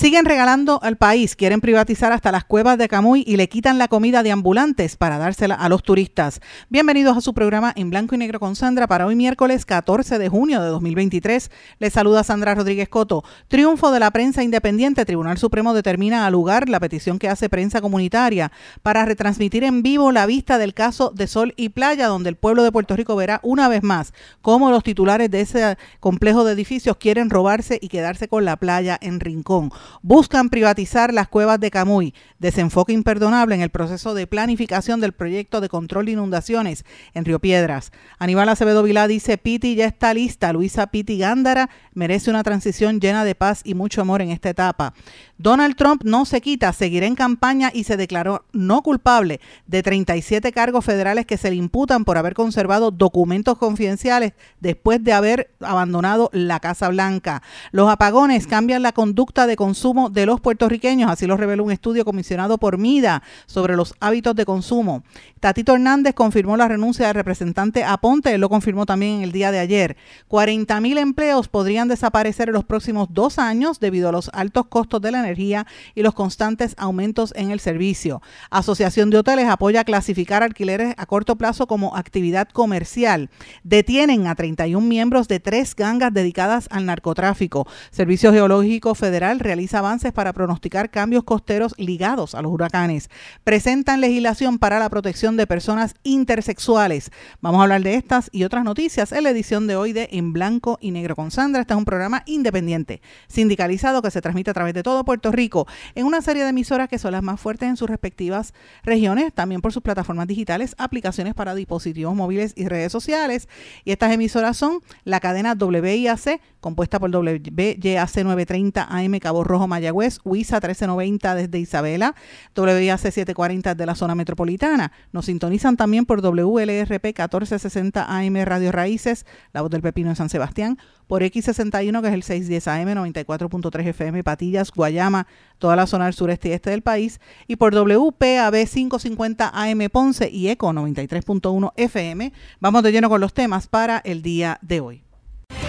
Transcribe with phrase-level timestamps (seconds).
[0.00, 3.86] Siguen regalando al país, quieren privatizar hasta las cuevas de Camuy y le quitan la
[3.86, 6.40] comida de ambulantes para dársela a los turistas.
[6.70, 10.30] Bienvenidos a su programa en blanco y negro con Sandra para hoy miércoles 14 de
[10.30, 11.50] junio de 2023.
[11.80, 13.24] Les saluda Sandra Rodríguez Coto.
[13.48, 15.04] Triunfo de la prensa independiente.
[15.04, 20.12] Tribunal Supremo determina al lugar la petición que hace prensa comunitaria para retransmitir en vivo
[20.12, 23.40] la vista del caso de Sol y Playa, donde el pueblo de Puerto Rico verá
[23.42, 28.28] una vez más cómo los titulares de ese complejo de edificios quieren robarse y quedarse
[28.28, 29.70] con la playa en Rincón
[30.02, 32.14] buscan privatizar las cuevas de Camuy.
[32.38, 37.38] Desenfoque imperdonable en el proceso de planificación del proyecto de control de inundaciones en Río
[37.38, 37.92] Piedras.
[38.18, 40.52] Aníbal Acevedo Vilá dice, Piti ya está lista.
[40.52, 44.94] Luisa Piti Gándara merece una transición llena de paz y mucho amor en esta etapa.
[45.38, 50.52] Donald Trump no se quita, seguirá en campaña y se declaró no culpable de 37
[50.52, 56.28] cargos federales que se le imputan por haber conservado documentos confidenciales después de haber abandonado
[56.32, 57.42] la Casa Blanca.
[57.72, 59.79] Los apagones cambian la conducta de consumo
[60.10, 64.44] de los puertorriqueños, así lo reveló un estudio comisionado por MIDA sobre los hábitos de
[64.44, 65.02] consumo.
[65.40, 69.58] Tatito Hernández confirmó la renuncia del representante Aponte, lo confirmó también en el día de
[69.58, 69.96] ayer.
[70.28, 75.00] 40 mil empleos podrían desaparecer en los próximos dos años debido a los altos costos
[75.00, 78.20] de la energía y los constantes aumentos en el servicio.
[78.50, 83.30] Asociación de Hoteles apoya clasificar alquileres a corto plazo como actividad comercial.
[83.64, 87.66] Detienen a 31 miembros de tres gangas dedicadas al narcotráfico.
[87.90, 93.10] Servicio Geológico Federal realiza avances para pronosticar cambios costeros ligados a los huracanes.
[93.44, 97.10] Presentan legislación para la protección de personas intersexuales.
[97.40, 100.32] Vamos a hablar de estas y otras noticias en la edición de hoy de En
[100.32, 101.62] Blanco y Negro con Sandra.
[101.62, 105.66] Este es un programa independiente, sindicalizado que se transmite a través de todo Puerto Rico
[105.94, 109.60] en una serie de emisoras que son las más fuertes en sus respectivas regiones, también
[109.60, 113.48] por sus plataformas digitales, aplicaciones para dispositivos móviles y redes sociales.
[113.84, 120.18] Y estas emisoras son la cadena WIAC, compuesta por WYAC 930 AM Cabo Rojo Mayagüez,
[120.24, 122.14] WISA 1390 desde Isabela,
[122.56, 124.92] WIAC 740 de la zona metropolitana.
[125.12, 130.28] Nos sintonizan también por WLRP 1460 AM Radio Raíces, La Voz del Pepino en San
[130.28, 135.26] Sebastián, por X61 que es el 610 AM 94.3 FM Patillas, Guayama,
[135.58, 140.30] toda la zona del sureste y este del país, y por WPAB 550 AM Ponce
[140.30, 142.32] y ECO 93.1 FM.
[142.60, 145.09] Vamos de lleno con los temas para el día de hoy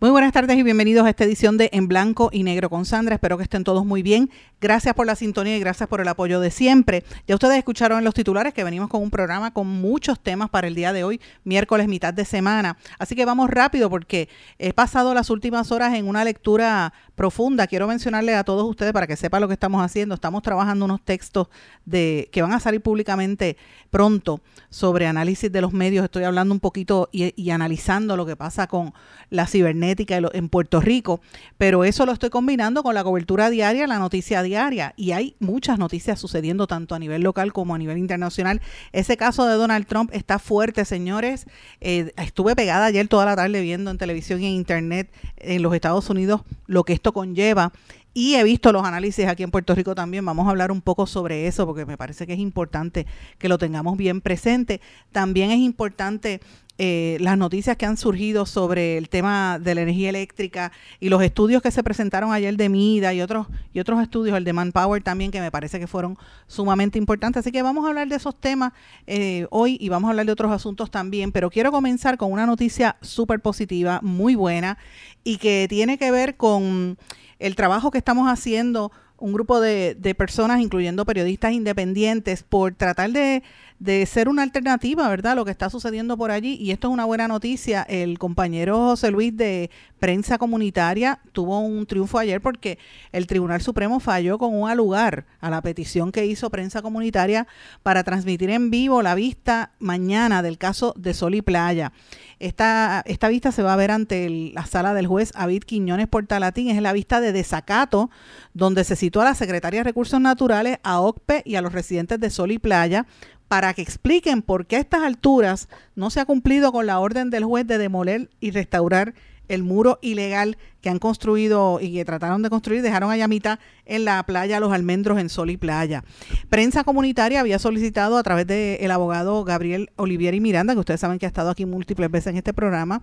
[0.00, 3.14] Muy buenas tardes y bienvenidos a esta edición de En Blanco y Negro con Sandra.
[3.14, 4.28] Espero que estén todos muy bien.
[4.60, 7.04] Gracias por la sintonía y gracias por el apoyo de siempre.
[7.26, 10.66] Ya ustedes escucharon en los titulares que venimos con un programa con muchos temas para
[10.66, 12.76] el día de hoy, miércoles, mitad de semana.
[12.98, 14.28] Así que vamos rápido porque
[14.58, 17.66] he pasado las últimas horas en una lectura profunda.
[17.66, 20.16] Quiero mencionarle a todos ustedes para que sepan lo que estamos haciendo.
[20.16, 21.48] Estamos trabajando unos textos
[21.86, 23.56] de que van a salir públicamente
[23.90, 24.40] pronto
[24.70, 26.04] sobre análisis de los medios.
[26.04, 28.92] Estoy hablando un poquito y, y analizando lo que pasa con
[29.30, 31.20] la cibernética en Puerto Rico,
[31.58, 35.78] pero eso lo estoy combinando con la cobertura diaria, la noticia diaria, y hay muchas
[35.78, 38.60] noticias sucediendo tanto a nivel local como a nivel internacional.
[38.92, 41.46] Ese caso de Donald Trump está fuerte, señores.
[41.80, 45.74] Eh, estuve pegada ayer toda la tarde viendo en televisión y en internet en los
[45.74, 47.72] Estados Unidos lo que esto conlleva
[48.14, 50.24] y he visto los análisis aquí en Puerto Rico también.
[50.24, 53.06] Vamos a hablar un poco sobre eso porque me parece que es importante
[53.38, 54.80] que lo tengamos bien presente.
[55.10, 56.40] También es importante
[56.76, 61.22] eh, las noticias que han surgido sobre el tema de la energía eléctrica y los
[61.22, 65.00] estudios que se presentaron ayer de MIDA y otros, y otros estudios, el de Manpower
[65.00, 66.18] también, que me parece que fueron
[66.48, 67.40] sumamente importantes.
[67.40, 68.72] Así que vamos a hablar de esos temas
[69.06, 72.44] eh, hoy y vamos a hablar de otros asuntos también, pero quiero comenzar con una
[72.44, 74.76] noticia súper positiva, muy buena
[75.22, 76.98] y que tiene que ver con
[77.38, 78.90] el trabajo que estamos haciendo
[79.24, 83.42] un grupo de, de, personas, incluyendo periodistas independientes, por tratar de,
[83.78, 85.34] de ser una alternativa, ¿verdad?
[85.34, 86.56] Lo que está sucediendo por allí.
[86.60, 87.82] Y esto es una buena noticia.
[87.84, 92.78] El compañero José Luis de Prensa Comunitaria tuvo un triunfo ayer porque
[93.12, 97.46] el Tribunal Supremo falló con un alugar a la petición que hizo Prensa Comunitaria
[97.82, 101.92] para transmitir en vivo la vista mañana del caso de Sol y Playa.
[102.38, 106.70] Esta, esta vista se va a ver ante la sala del juez Avid Quiñones Portalatín.
[106.70, 108.10] Es la vista de desacato,
[108.52, 112.20] donde se sitúa a la Secretaria de Recursos Naturales, a OCPE y a los residentes
[112.20, 113.06] de Sol y Playa
[113.48, 117.30] para que expliquen por qué a estas alturas no se ha cumplido con la orden
[117.30, 119.14] del juez de demoler y restaurar
[119.48, 124.04] el muro ilegal que han construido y que trataron de construir, dejaron allá mitad en
[124.04, 126.04] la playa Los Almendros en Sol y Playa.
[126.48, 131.26] Prensa comunitaria había solicitado a través del abogado Gabriel Olivieri Miranda, que ustedes saben que
[131.26, 133.02] ha estado aquí múltiples veces en este programa,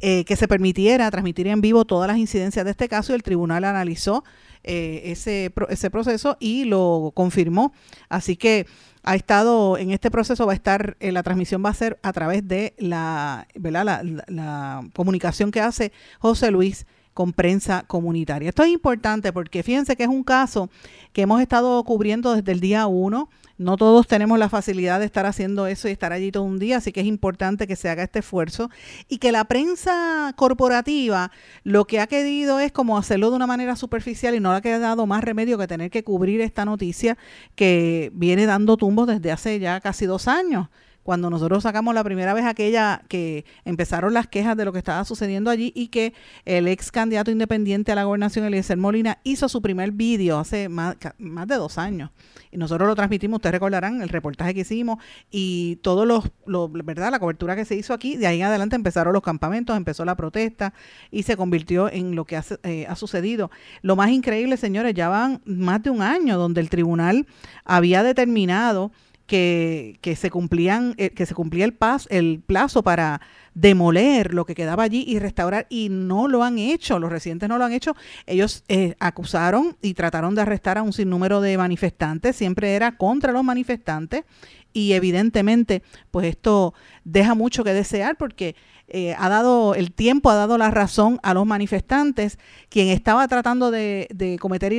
[0.00, 3.22] eh, que se permitiera transmitir en vivo todas las incidencias de este caso y el
[3.22, 4.24] tribunal analizó
[4.62, 7.72] eh, ese, ese proceso y lo confirmó.
[8.08, 8.66] Así que
[9.06, 12.12] ha estado en este proceso, va a estar, eh, la transmisión va a ser a
[12.12, 14.02] través de la, ¿verdad?
[14.26, 16.86] La, comunicación que hace José Luis
[17.16, 18.50] con prensa comunitaria.
[18.50, 20.68] Esto es importante porque fíjense que es un caso
[21.14, 23.30] que hemos estado cubriendo desde el día uno.
[23.56, 26.76] No todos tenemos la facilidad de estar haciendo eso y estar allí todo un día,
[26.76, 28.68] así que es importante que se haga este esfuerzo
[29.08, 31.32] y que la prensa corporativa
[31.64, 34.60] lo que ha querido es como hacerlo de una manera superficial y no le ha
[34.60, 37.16] quedado más remedio que tener que cubrir esta noticia
[37.54, 40.68] que viene dando tumbos desde hace ya casi dos años
[41.06, 45.04] cuando nosotros sacamos la primera vez aquella que empezaron las quejas de lo que estaba
[45.04, 46.14] sucediendo allí y que
[46.44, 50.96] el ex candidato independiente a la gobernación, Eliezer Molina, hizo su primer vídeo hace más,
[50.98, 52.10] de dos años.
[52.50, 54.98] Y nosotros lo transmitimos, ustedes recordarán el reportaje que hicimos
[55.30, 57.12] y todos los, ¿verdad?
[57.12, 60.16] La cobertura que se hizo aquí, de ahí en adelante empezaron los campamentos, empezó la
[60.16, 60.74] protesta
[61.12, 63.52] y se convirtió en lo que ha, eh, ha sucedido.
[63.80, 67.28] Lo más increíble, señores, ya van más de un año donde el tribunal
[67.64, 68.90] había determinado
[69.26, 71.76] que, que se cumplían, eh, que se cumplía el,
[72.10, 73.20] el plazo para
[73.54, 77.58] demoler lo que quedaba allí y restaurar y no lo han hecho, los residentes no
[77.58, 77.96] lo han hecho.
[78.26, 83.32] Ellos eh, acusaron y trataron de arrestar a un sinnúmero de manifestantes, siempre era contra
[83.32, 84.24] los manifestantes
[84.72, 86.74] y evidentemente pues esto
[87.04, 88.54] deja mucho que desear porque
[88.88, 92.38] eh, ha dado el tiempo, ha dado la razón a los manifestantes,
[92.68, 94.72] quien estaba tratando de, de cometer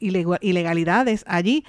[0.00, 1.64] ilegalidades allí,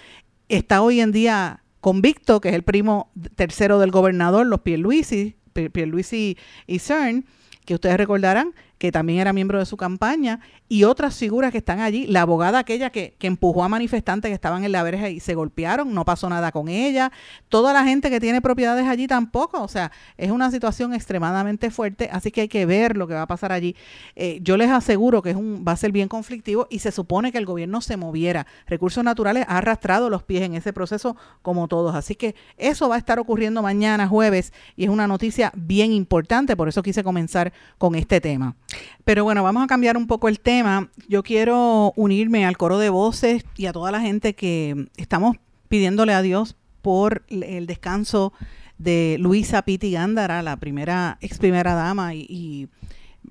[0.48, 6.38] está hoy en día convicto, que es el primo tercero del gobernador, los Pierluisi, Pierluisi
[6.68, 7.25] y CERN,
[7.66, 11.81] que ustedes recordarán que también era miembro de su campaña, y otras figuras que están
[11.81, 12.07] allí.
[12.07, 15.36] La abogada aquella que, que, empujó a manifestantes que estaban en la verja y se
[15.36, 17.12] golpearon, no pasó nada con ella.
[17.48, 19.62] Toda la gente que tiene propiedades allí tampoco.
[19.62, 23.22] O sea, es una situación extremadamente fuerte, así que hay que ver lo que va
[23.22, 23.75] a pasar allí.
[24.16, 27.31] Eh, yo les aseguro que es un, va a ser bien conflictivo y se supone
[27.31, 28.48] que el gobierno se moviera.
[28.66, 31.94] Recursos Naturales ha arrastrado los pies en ese proceso como todos.
[31.94, 36.57] Así que eso va a estar ocurriendo mañana jueves y es una noticia bien importante,
[36.57, 38.56] por eso quise comenzar con este tema.
[39.04, 42.90] Pero bueno, vamos a cambiar un poco el tema yo quiero unirme al coro de
[42.90, 45.38] voces y a toda la gente que estamos
[45.70, 48.34] pidiéndole a Dios por el descanso
[48.78, 52.68] de Luisa Piti Gándara, la primera ex primera dama y,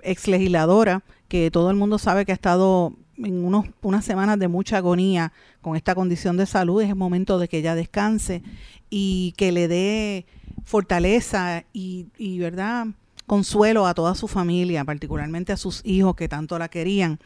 [0.03, 4.47] ex legisladora, que todo el mundo sabe que ha estado en unos, unas semanas de
[4.47, 6.81] mucha agonía con esta condición de salud.
[6.81, 8.41] Es el momento de que ella descanse
[8.89, 10.25] y que le dé
[10.63, 12.87] fortaleza y ¿verdad?
[13.31, 17.17] Consuelo a toda su familia, particularmente a sus hijos que tanto la querían.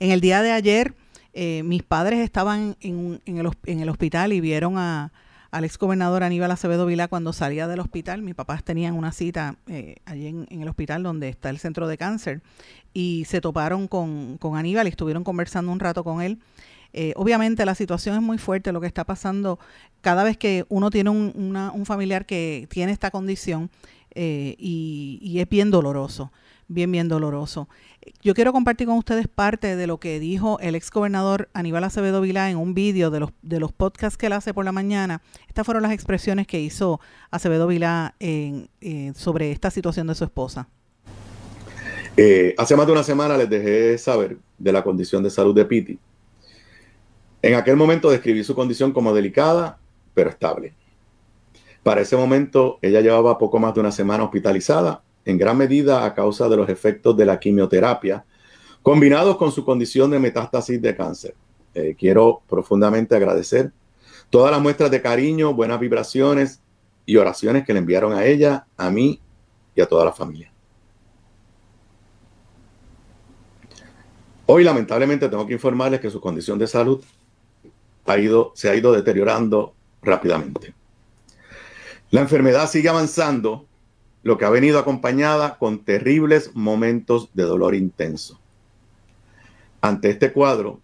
[0.00, 0.92] En el día de ayer,
[1.34, 5.12] eh, mis padres estaban en, el, hospital y vieron a,
[5.52, 8.22] al gobernador Aníbal Acevedo Vilá cuando salía del hospital.
[8.22, 11.96] Mis papás tenían una cita eh, allí en, el hospital donde está el centro de
[11.96, 12.42] cáncer
[12.92, 16.40] y se toparon con, Aníbal y estuvieron conversando un rato con él.
[16.92, 19.60] Eh, obviamente la situación es muy fuerte, lo que está pasando
[20.00, 23.70] cada vez que uno tiene un familiar que tiene esta condición,
[24.14, 26.32] eh, y, es bien doloroso,
[26.68, 27.68] bien, bien doloroso.
[28.22, 32.20] Yo quiero compartir con ustedes parte de lo que dijo el ex gobernador Aníbal Acevedo
[32.20, 35.22] Vilá en un vídeo de los, de los podcasts que él hace por la mañana.
[35.48, 37.00] Estas fueron las expresiones que hizo
[37.30, 40.68] Acevedo Vilá en, eh, sobre esta situación de su esposa.
[42.16, 45.64] Eh, hace más de una semana les dejé saber de la condición de salud de
[45.64, 45.98] Piti.
[47.40, 49.78] En aquel momento describí su condición como delicada,
[50.14, 50.74] pero estable.
[51.82, 56.14] Para ese momento, ella llevaba poco más de una semana hospitalizada, en gran medida a
[56.14, 58.24] causa de los efectos de la quimioterapia,
[58.82, 61.34] combinados con su condición de metástasis de cáncer.
[61.74, 63.72] Eh, quiero profundamente agradecer
[64.30, 66.60] todas las muestras de cariño, buenas vibraciones
[67.06, 69.20] y oraciones que le enviaron a ella, a mí
[69.74, 70.52] y a toda la familia.
[74.46, 77.02] Hoy lamentablemente tengo que informarles que su condición de salud
[78.06, 80.74] ha ido, se ha ido deteriorando rápidamente.
[82.12, 83.66] La enfermedad sigue avanzando,
[84.22, 88.38] lo que ha venido acompañada con terribles momentos de dolor intenso.
[89.80, 90.78] Ante este cuadro,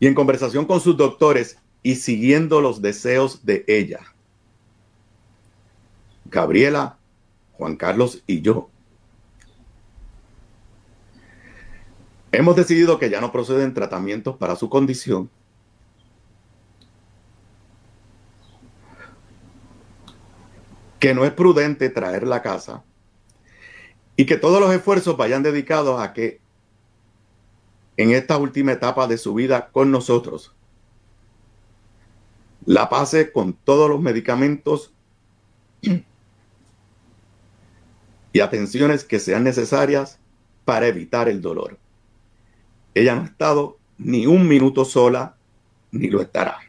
[0.00, 4.00] y en conversación con sus doctores y siguiendo los deseos de ella,
[6.24, 6.98] Gabriela,
[7.52, 8.68] Juan Carlos y yo
[12.32, 15.30] hemos decidido que ya no proceden tratamientos para su condición
[21.02, 22.84] que no es prudente traerla a casa
[24.14, 26.40] y que todos los esfuerzos vayan dedicados a que
[27.96, 30.54] en esta última etapa de su vida con nosotros
[32.64, 34.92] la pase con todos los medicamentos
[38.32, 40.20] y atenciones que sean necesarias
[40.64, 41.80] para evitar el dolor.
[42.94, 45.34] Ella no ha estado ni un minuto sola,
[45.90, 46.60] ni lo estará.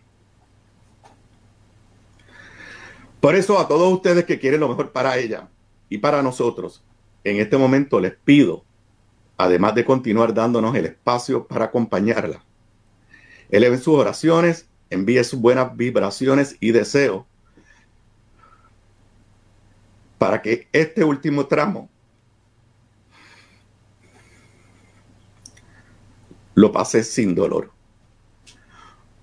[3.24, 5.48] Por eso a todos ustedes que quieren lo mejor para ella
[5.88, 6.84] y para nosotros,
[7.24, 8.66] en este momento les pido,
[9.38, 12.44] además de continuar dándonos el espacio para acompañarla,
[13.50, 17.24] eleven sus oraciones, envíe sus buenas vibraciones y deseos
[20.18, 21.90] para que este último tramo
[26.56, 27.72] lo pase sin dolor.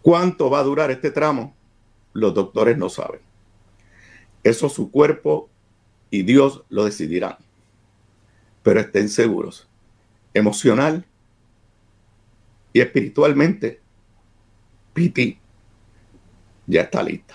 [0.01, 1.55] ¿Cuánto va a durar este tramo?
[2.15, 3.29] Los doctores no saben.
[4.43, 5.49] Eso su cuerpo
[6.11, 7.37] y Dios lo decidirán.
[8.63, 9.69] Pero estén seguros,
[10.35, 11.05] emocional
[12.73, 13.81] y espiritualmente,
[14.93, 15.39] Piti
[16.67, 17.35] ya está lista.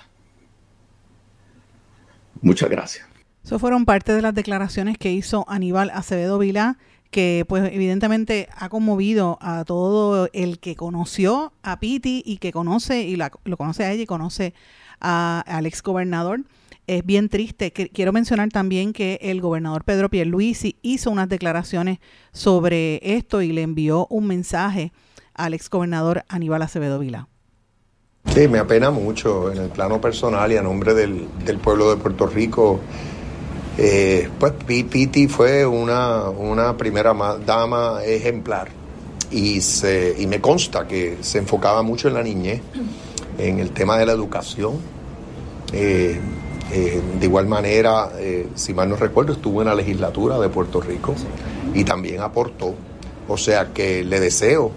[2.41, 3.07] Muchas gracias.
[3.43, 6.77] Eso fueron parte de las declaraciones que hizo Aníbal Acevedo Vilá,
[7.11, 13.03] que pues evidentemente ha conmovido a todo el que conoció a Piti y que conoce
[13.03, 14.53] y lo conoce a ella y conoce
[14.99, 16.41] al ex gobernador
[16.87, 17.71] es bien triste.
[17.71, 21.99] Quiero mencionar también que el gobernador Pedro Pierluisi hizo unas declaraciones
[22.31, 24.91] sobre esto y le envió un mensaje
[25.33, 27.27] al exgobernador Aníbal Acevedo Vila.
[28.33, 31.27] Sí, me apena mucho en el plano personal y a nombre del,
[31.63, 32.79] pueblo de Puerto Rico.
[33.77, 37.13] Eh, pues Piti fue una, una primera
[37.45, 38.69] dama ejemplar
[39.31, 42.61] y, se, y me consta que se enfocaba mucho en la niñez,
[43.37, 44.79] en el tema de la educación.
[45.73, 46.19] Eh,
[46.71, 50.81] eh, de igual manera, eh, si mal no recuerdo, estuvo en la legislatura de Puerto
[50.81, 51.13] Rico
[51.73, 52.73] y también aportó.
[53.27, 54.71] O sea que le deseo,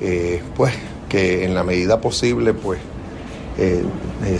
[0.00, 0.74] eh, pues,
[1.08, 2.80] que en la medida posible, pues,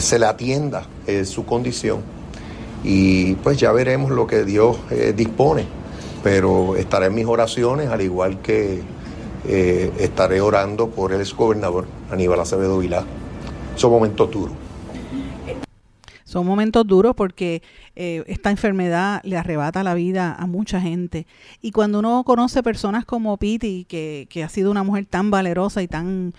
[0.01, 0.89] se le atienda
[1.25, 2.01] su condición
[2.83, 4.77] y pues ya veremos lo que Dios
[5.15, 5.67] dispone.
[6.25, 8.83] Pero estaré en mis oraciones, al igual que
[9.47, 13.05] estaré orando por el exgobernador Aníbal Acevedo Vilá.
[13.77, 14.64] Son momentos duros.
[16.25, 17.63] Son momentos duros porque
[17.97, 21.27] eh, esta enfermedad le arrebata la vida a mucha gente.
[21.61, 25.83] Y cuando uno conoce personas como Piti, que, que ha sido una mujer tan valerosa
[25.83, 26.33] y tan,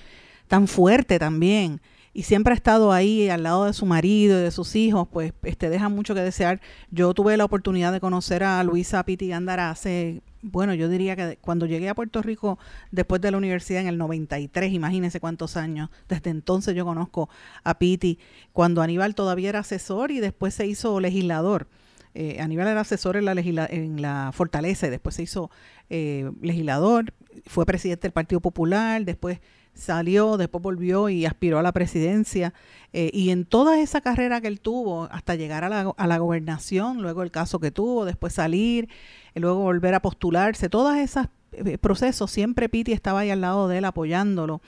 [0.47, 1.81] tan fuerte también,
[2.15, 5.34] y siempre ha estado ahí al lado de su marido y de sus hijos, pues
[5.43, 6.62] este, deja mucho que desear.
[6.89, 11.38] Yo tuve la oportunidad de conocer a Luisa Piti Gándara hace bueno, yo diría que
[11.41, 12.57] cuando llegué a Puerto Rico
[12.91, 17.29] después de la universidad en el 93, imagínense cuántos años, desde entonces yo conozco
[17.63, 18.19] a Piti,
[18.53, 21.67] cuando Aníbal todavía era asesor y después se hizo legislador.
[22.13, 23.34] Eh, Aníbal era asesor en la,
[23.65, 25.50] en la Fortaleza y después se hizo
[25.89, 27.13] eh, legislador,
[27.45, 29.39] fue presidente del Partido Popular, después
[29.75, 32.53] salió, después volvió y aspiró a la presidencia.
[32.94, 36.17] Eh, y en toda esa carrera que él tuvo, hasta llegar a la, a la
[36.17, 38.88] gobernación, luego el caso que tuvo, después salir,
[39.36, 43.79] luego volver a postularse, todos esos eh, procesos, siempre Piti estaba ahí al lado de
[43.79, 44.62] él apoyándolo.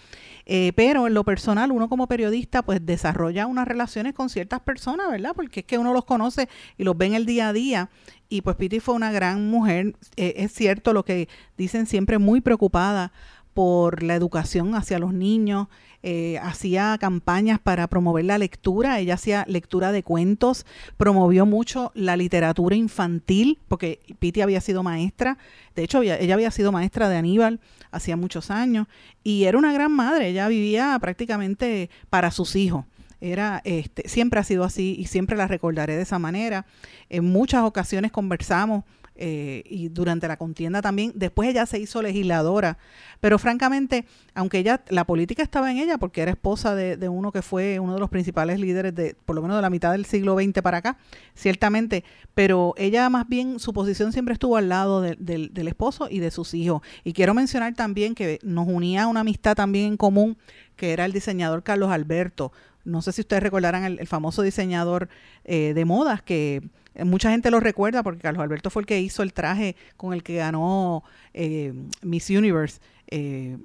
[0.45, 5.09] Eh, pero en lo personal, uno como periodista, pues desarrolla unas relaciones con ciertas personas,
[5.09, 5.31] ¿verdad?
[5.35, 6.47] Porque es que uno los conoce
[6.77, 7.89] y los ve en el día a día.
[8.29, 13.13] Y pues Piti fue una gran mujer, es cierto lo que dicen siempre, muy preocupada
[13.57, 15.67] por la educación hacia los niños,
[16.03, 20.63] eh, hacía campañas para promover la lectura, ella hacía lectura de cuentos,
[20.95, 25.39] promovió mucho la literatura infantil, porque Piti había sido maestra,
[25.75, 27.59] de hecho ella había sido maestra de Aníbal
[27.89, 28.85] hacía muchos años,
[29.23, 32.85] y era una gran madre, ella vivía prácticamente para sus hijos
[33.19, 36.67] era este, siempre ha sido así y siempre la recordaré de esa manera.
[37.09, 38.83] En muchas ocasiones conversamos
[39.17, 41.11] eh, y durante la contienda también.
[41.15, 42.77] Después ella se hizo legisladora,
[43.19, 47.41] pero francamente, aunque ella, la política estaba en ella porque era esposa de, uno que
[47.41, 50.37] fue uno de los principales líderes de, por lo menos de la mitad del siglo
[50.39, 50.97] XX para acá,
[51.35, 56.31] ciertamente, pero ella más bien, su posición siempre estuvo al lado del esposo y de
[56.31, 56.81] sus hijos.
[57.03, 60.37] Y quiero mencionar también que nos unía una amistad también en común,
[60.75, 62.51] que era el diseñador Carlos Alberto,
[62.87, 65.09] no sé si ustedes recordarán el, famoso diseñador
[65.43, 66.61] eh, de modas que
[67.05, 70.23] mucha gente lo recuerda porque Carlos Alberto fue el que hizo el traje con el
[70.23, 72.79] que ganó eh, Miss Universe,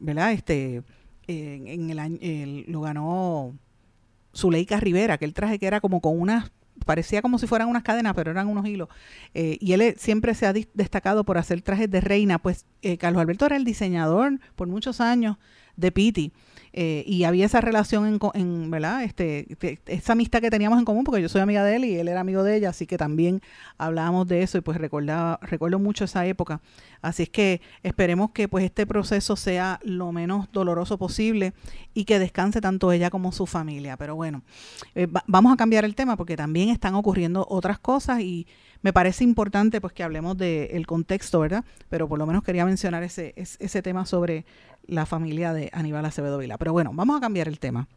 [0.01, 0.33] ¿verdad?
[0.33, 0.83] Este,
[1.27, 2.19] el año,
[2.67, 3.55] lo ganó
[4.35, 6.51] Zuleika Rivera, aquel traje que era como con unas
[6.85, 8.89] parecía como si fueran unas cadenas, pero eran unos hilos.
[9.35, 12.39] Eh, y él siempre se ha destacado por hacer trajes de reina.
[12.39, 15.37] Pues eh, Carlos Alberto era el diseñador por muchos años
[15.77, 16.33] de Piti.
[16.73, 19.05] Eh, y había esa relación en, en, ¿verdad?
[19.05, 19.47] Este,
[19.87, 22.21] esa amistad que teníamos en común, porque yo soy amiga de él y él era
[22.21, 23.43] amigo de ella, así que también
[23.77, 26.63] hablábamos de eso y pues recordaba, recuerdo mucho esa época.
[27.03, 31.53] Así es que esperemos que pues este proceso sea lo menos doloroso posible
[31.95, 33.97] y que descanse tanto ella como su familia.
[33.97, 34.43] Pero bueno,
[34.95, 38.47] eh, vamos a cambiar el tema porque también están ocurriendo otras cosas y
[38.83, 41.65] me parece importante pues que hablemos del contexto, ¿verdad?
[41.89, 44.45] Pero por lo menos quería mencionar ese, ese tema sobre
[44.87, 46.59] la familia de Aníbal Acevedo Vila.
[46.59, 47.89] Pero bueno, vamos a cambiar el tema.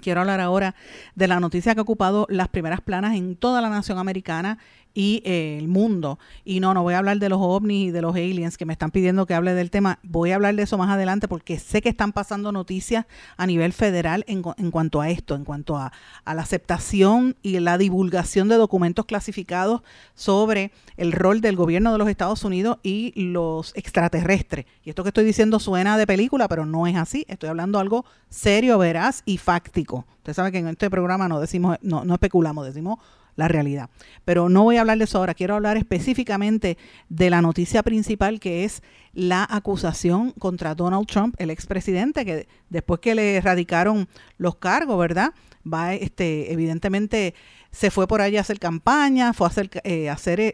[0.00, 0.74] Quiero hablar ahora
[1.14, 4.58] de la noticia que ha ocupado las primeras planas en toda la nación americana
[4.94, 6.18] y eh, el mundo.
[6.44, 8.72] Y no, no voy a hablar de los ovnis y de los aliens que me
[8.72, 9.98] están pidiendo que hable del tema.
[10.02, 13.06] Voy a hablar de eso más adelante porque sé que están pasando noticias
[13.36, 15.92] a nivel federal en, en cuanto a esto, en cuanto a,
[16.24, 19.82] a, la aceptación y la divulgación de documentos clasificados
[20.14, 24.66] sobre el rol del gobierno de los Estados Unidos y los extraterrestres.
[24.84, 27.24] Y esto que estoy diciendo suena de película, pero no es así.
[27.28, 30.06] Estoy hablando algo serio, veraz y fáctico.
[30.18, 32.98] Usted sabe que en este programa no decimos, no, no especulamos, decimos
[33.36, 33.90] la realidad.
[34.24, 36.76] Pero no voy a hablar de eso ahora, quiero hablar específicamente
[37.08, 43.00] de la noticia principal que es la acusación contra Donald Trump, el expresidente, que después
[43.00, 44.08] que le erradicaron
[44.38, 45.32] los cargos, ¿verdad?
[45.70, 47.34] Va, este, evidentemente
[47.72, 50.52] se fue por allá a hacer campaña, fue a hacer, eh, hacer, eh,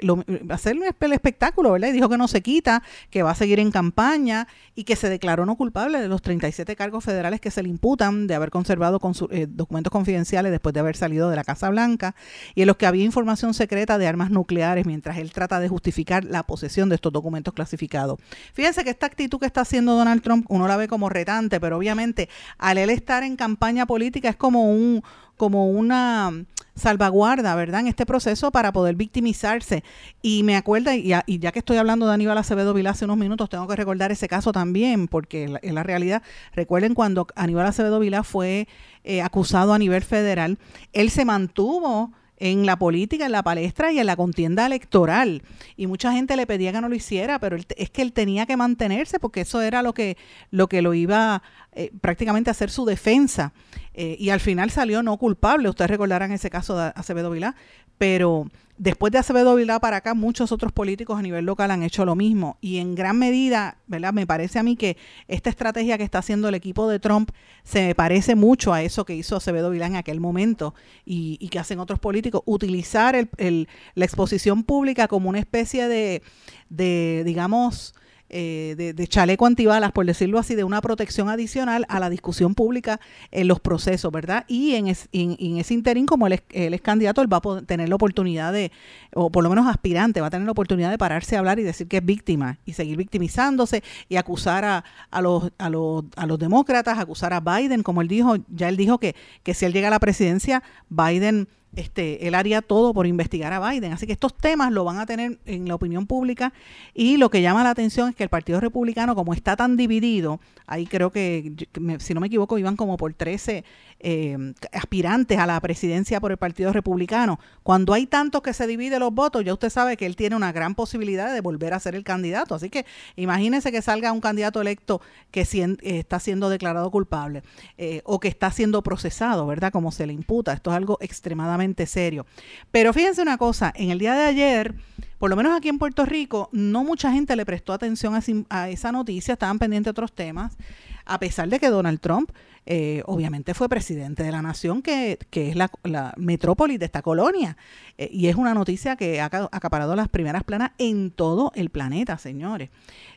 [0.48, 1.88] hacer el espectáculo, ¿verdad?
[1.88, 4.46] Y dijo que no se quita, que va a seguir en campaña
[4.76, 8.28] y que se declaró no culpable de los 37 cargos federales que se le imputan
[8.28, 12.14] de haber conservado con eh, documentos confidenciales después de haber salido de la Casa Blanca
[12.54, 16.24] y en los que había información secreta de armas nucleares mientras él trata de justificar
[16.24, 18.20] la posesión de estos documentos clasificados.
[18.52, 21.78] Fíjense que esta actitud que está haciendo Donald Trump, uno la ve como retante, pero
[21.78, 25.02] obviamente al él estar en campaña política es como un
[25.36, 26.32] como una
[26.78, 29.84] salvaguarda, ¿verdad?, en este proceso para poder victimizarse.
[30.22, 33.48] Y me acuerda, y ya, que estoy hablando de Aníbal Acevedo Vilá hace unos minutos,
[33.48, 36.22] tengo que recordar ese caso también, porque en la, realidad,
[36.54, 38.68] recuerden cuando Aníbal Acevedo Vilá fue
[39.04, 40.58] eh, acusado a nivel federal,
[40.92, 45.42] él se mantuvo en la política, en la palestra y en la contienda electoral.
[45.76, 48.56] Y mucha gente le pedía que no lo hiciera, pero es que él tenía que
[48.56, 50.16] mantenerse porque eso era lo que
[50.50, 51.42] lo, que lo iba
[51.78, 53.52] eh, prácticamente hacer su defensa.
[53.94, 55.68] Eh, y al final salió no culpable.
[55.68, 57.54] Ustedes recordarán ese caso de Acevedo Vilá,
[57.98, 62.04] pero después de Acevedo Vilá para acá, muchos otros políticos a nivel local han hecho
[62.04, 62.58] lo mismo.
[62.60, 64.12] Y en gran medida, ¿verdad?
[64.12, 64.96] Me parece a mí que
[65.28, 67.30] esta estrategia que está haciendo el equipo de Trump
[67.62, 71.60] se me parece mucho a eso que hizo Acevedo Vilá en aquel momento y, que
[71.60, 76.24] hacen otros políticos, utilizar el, la exposición pública como una especie de,
[76.70, 77.94] de digamos,
[78.30, 83.00] eh, de, chaleco antibalas, por decirlo así, de una protección adicional a la discusión pública
[83.30, 84.44] en los procesos, ¿verdad?
[84.48, 88.70] Y en, ese interín, como él es, candidato, él va a tener la oportunidad de,
[89.14, 91.62] o por lo menos aspirante, va a tener la oportunidad de pararse a hablar y
[91.62, 96.26] decir que es víctima y seguir victimizándose y acusar a, a, los, a, los, a
[96.26, 99.72] los demócratas, acusar a Biden, como él dijo, ya él dijo que, que si él
[99.72, 103.92] llega a la presidencia, Biden este, él haría todo por investigar a Biden.
[103.92, 106.52] Así que estos temas lo van a tener en la opinión pública
[106.94, 110.40] y lo que llama la atención es que el Partido Republicano, como está tan dividido,
[110.66, 111.52] ahí creo que,
[111.98, 113.64] si no me equivoco, iban como por 13
[114.00, 114.36] eh,
[114.72, 117.40] aspirantes a la presidencia por el Partido Republicano.
[117.62, 120.52] Cuando hay tantos que se dividen los votos, ya usted sabe que él tiene una
[120.52, 122.54] gran posibilidad de volver a ser el candidato.
[122.54, 125.40] Así que imagínense que salga un candidato electo que
[125.82, 127.42] está siendo declarado culpable
[127.76, 129.72] eh, o que está siendo procesado, ¿verdad?
[129.72, 130.52] Como se le imputa.
[130.52, 132.26] Esto es algo extremadamente serio.
[132.70, 134.74] Pero fíjense una cosa, en el día de ayer
[135.18, 138.14] por lo menos aquí en Puerto Rico, no mucha gente le prestó atención
[138.50, 140.56] a, esa noticia, estaban pendientes de otros temas,
[141.04, 142.30] a pesar de que Donald Trump
[142.70, 147.56] eh, obviamente fue presidente de la nación, que, es la, metrópoli de esta colonia.
[147.96, 152.18] Eh, y es una noticia que ha acaparado las primeras planas en todo el planeta,
[152.18, 152.68] señores.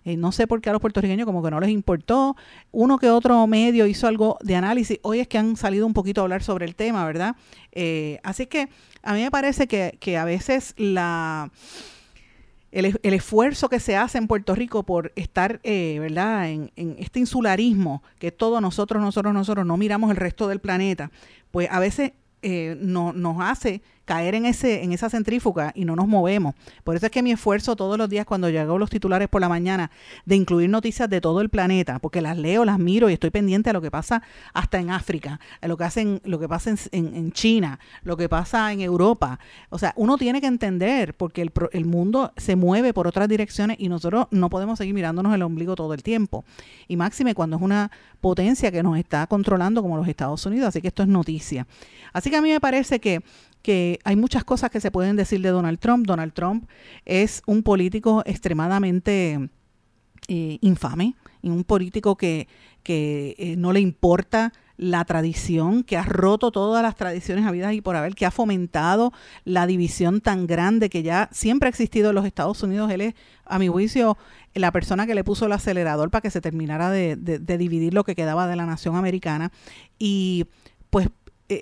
[0.06, 2.38] Eh, no sé por qué a los puertorriqueños como que no les importó.
[2.72, 5.00] Uno que otro medio hizo algo de análisis.
[5.02, 7.36] Hoy es que han salido un poquito a hablar sobre el tema, ¿verdad?
[8.24, 8.68] así que
[9.02, 11.52] a mí me parece que, que a veces la
[12.72, 18.02] el, esfuerzo que se hace en Puerto Rico por estar, eh, ¿verdad?, en, este insularismo,
[18.20, 21.12] que todos nosotros, nosotros, nosotros no miramos el resto del planeta,
[21.52, 25.96] pues a veces eh, no, nos hace caer en ese en esa centrífuga y no
[25.96, 26.56] nos movemos.
[26.84, 29.50] Por eso es que mi esfuerzo todos los días cuando llego los titulares por la
[29.50, 29.92] mañana
[30.26, 33.70] de incluir noticias de todo el planeta, porque las leo, las miro y estoy pendiente
[33.70, 37.16] a lo que pasa hasta en África, a lo que hacen, lo que pasa en,
[37.16, 39.40] en, China, lo que pasa en Europa.
[39.70, 43.78] O sea, uno tiene que entender porque el, el mundo se mueve por otras direcciones
[43.80, 46.44] y nosotros no podemos seguir mirándonos el ombligo todo el tiempo.
[46.88, 50.70] Y máxime cuando es una potencia que nos está controlando como los Estados Unidos.
[50.70, 51.68] Así que esto es noticia.
[52.14, 53.22] Así que a mí me parece que
[53.62, 56.06] que hay muchas cosas que se pueden decir de Donald Trump.
[56.06, 56.68] Donald Trump
[57.06, 59.50] es un político extremadamente
[60.28, 61.16] eh, infame
[61.50, 62.48] un político que,
[62.84, 67.82] que eh, no le importa la tradición, que ha roto todas las tradiciones habidas y
[67.82, 69.14] por haber, que ha fomentado
[69.46, 72.90] la división tan grande que ya siempre ha existido en los Estados Unidos.
[72.92, 73.14] Él es,
[73.46, 74.18] a mi juicio,
[74.56, 78.04] la persona que le puso el acelerador para que se terminara de, de dividir lo
[78.04, 79.52] que quedaba de la nación americana.
[80.00, 80.46] Y
[80.90, 81.10] pues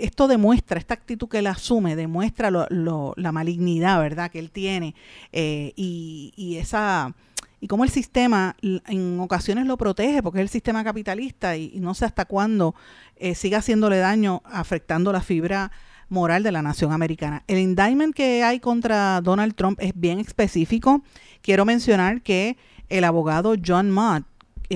[0.01, 4.95] esto demuestra, esta actitud que él asume, demuestra lo, la malignidad, ¿verdad?, que él tiene
[5.31, 7.13] eh, y, y, esa
[7.61, 11.93] y cómo el sistema en ocasiones lo protege, porque es el sistema capitalista y, no
[11.93, 12.75] sé hasta cuándo
[13.17, 15.71] eh, siga haciéndole daño, afectando la fibra
[16.07, 17.43] moral de la nación americana.
[17.47, 21.03] El indictment que hay contra Donald Trump es bien específico.
[21.41, 24.23] Quiero mencionar que el abogado John Mott,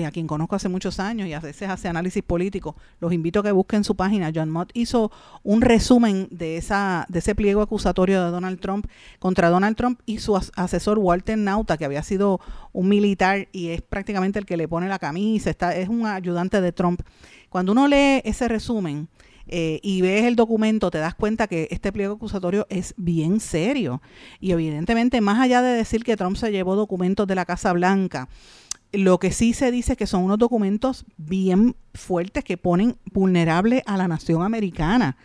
[0.02, 3.42] a quien conozco hace muchos años y a veces hace análisis político, los invito a
[3.44, 4.32] que busquen su página.
[4.34, 5.12] John Mott hizo
[5.44, 8.86] un resumen de, esa, de ese pliego acusatorio de Donald Trump
[9.20, 12.40] contra Donald Trump y su asesor Walter Nauta, que había sido
[12.72, 16.60] un militar y es prácticamente el que le pone la camisa, está, es un ayudante
[16.60, 17.02] de Trump.
[17.48, 19.08] Cuando uno lee ese resumen,
[19.46, 24.00] eh, y ves el documento, te das cuenta que este pliego acusatorio es bien serio.
[24.40, 28.28] Y evidentemente, más allá de decir que Trump se llevó documentos de la Casa Blanca,
[28.94, 33.96] lo que sí se dice que son unos documentos bien fuertes que ponen vulnerable a
[33.96, 35.16] la nación americana.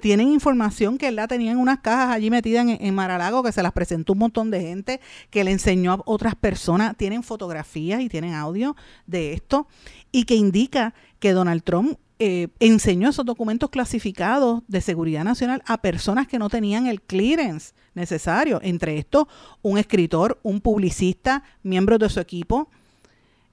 [0.00, 3.64] Tienen información que él la tenía en unas cajas allí metidas en, Maralago, que se
[3.64, 6.96] las presentó un montón de gente, que le enseñó a otras personas.
[6.96, 9.66] Tienen fotografías y tienen audio de esto,
[10.12, 15.78] y que indica que Donald Trump eh, enseñó esos documentos clasificados de seguridad nacional a
[15.78, 18.60] personas que no tenían el clearance necesario.
[18.62, 19.26] Entre estos,
[19.62, 22.70] un escritor, un publicista, miembros de su equipo,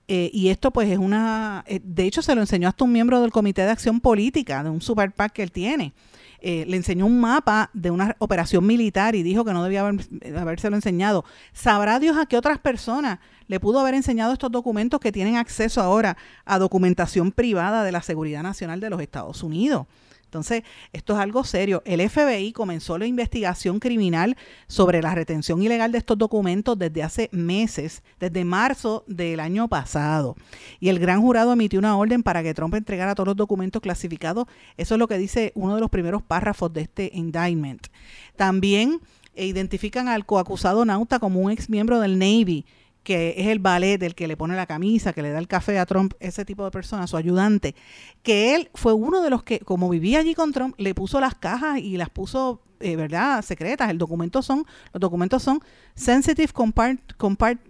[0.08, 3.22] eh, y esto pues es una, eh, de hecho se lo enseñó hasta un miembro
[3.22, 5.94] del Comité de Acción Política, de un super PAC que él tiene.
[6.41, 10.06] Eh, le enseñó un mapa de una operación militar y dijo que no debía haber,
[10.38, 11.26] habérselo enseñado.
[11.54, 15.82] Sabrá Dios a qué otras personas le pudo haber enseñado estos documentos que tienen acceso
[15.82, 19.88] ahora a documentación privada de la Seguridad Nacional de los Estados Unidos.
[20.36, 21.82] Entonces, esto es algo serio.
[21.86, 24.36] El FBI comenzó la investigación criminal
[24.67, 30.36] sobre la retención ilegal de estos documentos desde hace meses, desde marzo del año pasado.
[30.82, 34.48] Y el gran jurado emitió una orden para que Trump entregara todos los documentos clasificados.
[34.76, 37.88] Eso es lo que dice uno de los primeros párrafos de este indictment.
[38.36, 39.00] También
[39.38, 42.65] identifican al coacusado Nauta como un ex miembro del Navy
[43.06, 45.78] que es el ballet, del que le pone la camisa, que le da el café
[45.78, 47.76] a Trump, ese tipo de persona, su ayudante,
[48.24, 51.36] que él fue uno de los que, como vivía allí con Trump, le puso las
[51.36, 53.91] cajas y las puso, eh, ¿verdad?, secretas.
[53.91, 55.62] El documento son, los documentos son
[55.94, 56.50] Sensitive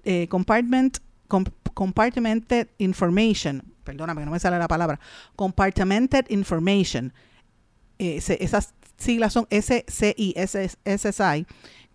[0.05, 0.97] eh, Compartment,
[1.73, 4.99] Compartmented Information, perdóname que no me sale la palabra,
[5.35, 7.13] Compartmented Information.
[7.97, 11.45] Esas siglas son SCI, SSI,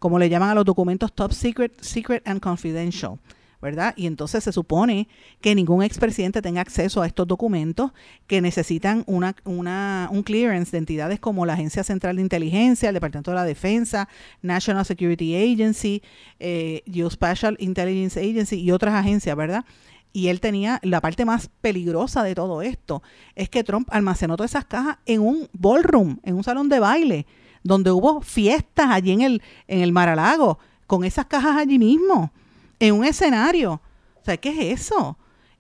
[0.00, 3.20] como le llaman a los documentos top secret, secret and confidential.
[3.60, 3.92] ¿verdad?
[3.96, 5.06] Y entonces se supone
[5.40, 7.92] que ningún expresidente tenga acceso a estos documentos
[8.26, 13.32] que necesitan una, un clearance de entidades como la Agencia Central de Inteligencia, el Departamento
[13.32, 14.08] de la Defensa,
[14.40, 16.02] National Security Agency,
[16.38, 19.64] eh, Geospatial Intelligence Agency y otras agencias, ¿verdad?
[20.12, 23.02] Y él tenía la parte más peligrosa de todo esto,
[23.36, 27.26] es que Trump almacenó todas esas cajas en un ballroom, en un salón de baile
[27.62, 32.32] donde hubo fiestas allí en el, en el Maralago, con esas cajas allí mismo,
[32.78, 33.80] en un escenario.
[34.20, 35.16] O sea, ¿qué es eso?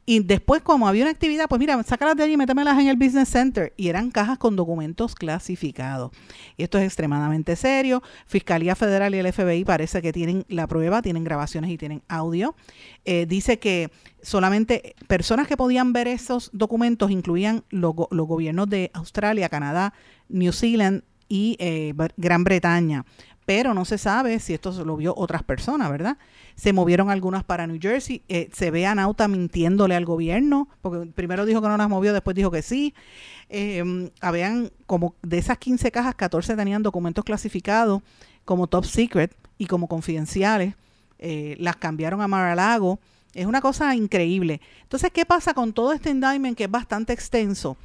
[0.06, 2.96] Y después, como había una actividad, pues mira, sácalas de allí y métemelas en el
[2.96, 3.72] Business Center.
[3.76, 6.10] Y eran cajas con documentos clasificados.
[6.56, 8.02] Y esto es extremadamente serio.
[8.26, 12.56] Fiscalía Federal y el FBI parece que tienen la prueba, tienen grabaciones y tienen audio.
[13.04, 19.48] Eh, dice que solamente personas que podían ver esos documentos incluían los gobiernos de Australia,
[19.48, 19.94] Canadá,
[20.28, 23.06] New Zealand, y eh, Gran Bretaña.
[23.46, 26.18] Pero no se sabe si esto lo vio otras personas, ¿verdad?
[26.54, 28.22] Se movieron algunas para New Jersey.
[28.28, 32.12] Eh, se ve a Nauta mintiéndole al gobierno, porque primero dijo que no las movió,
[32.12, 32.94] después dijo que sí.
[33.48, 38.02] Eh, habían como de esas 15 cajas, 14 tenían documentos clasificados
[38.44, 40.74] como top secret y como confidenciales.
[41.18, 42.98] Eh, las cambiaron a Mar-a-Lago.
[43.34, 44.60] Es una cosa increíble.
[44.82, 47.76] Entonces, ¿qué pasa con todo este indictment que es bastante extenso?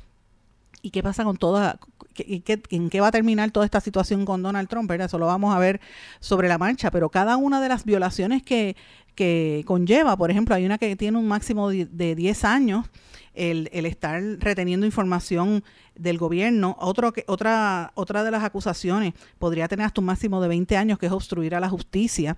[0.86, 1.80] ¿Y qué pasa con toda
[2.16, 5.08] en qué va a terminar toda esta situación con Donald Trump, ¿verdad?
[5.08, 5.82] Eso lo vamos a ver
[6.20, 8.76] sobre la marcha, pero cada una de las violaciones que,
[9.16, 12.86] que conlleva, por ejemplo, hay una que tiene un máximo de 10 años,
[13.34, 15.64] el, el, estar reteniendo información
[15.96, 16.78] del gobierno.
[16.80, 21.00] Otro que, otra, otra de las acusaciones podría tener hasta un máximo de 20 años,
[21.00, 22.38] que es obstruir a la justicia.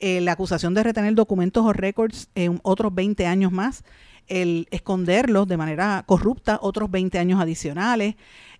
[0.00, 3.84] Eh, la acusación de retener documentos o récords en otros 20 años más.
[4.26, 8.16] El esconderlos de manera corrupta, otros 20 años adicionales.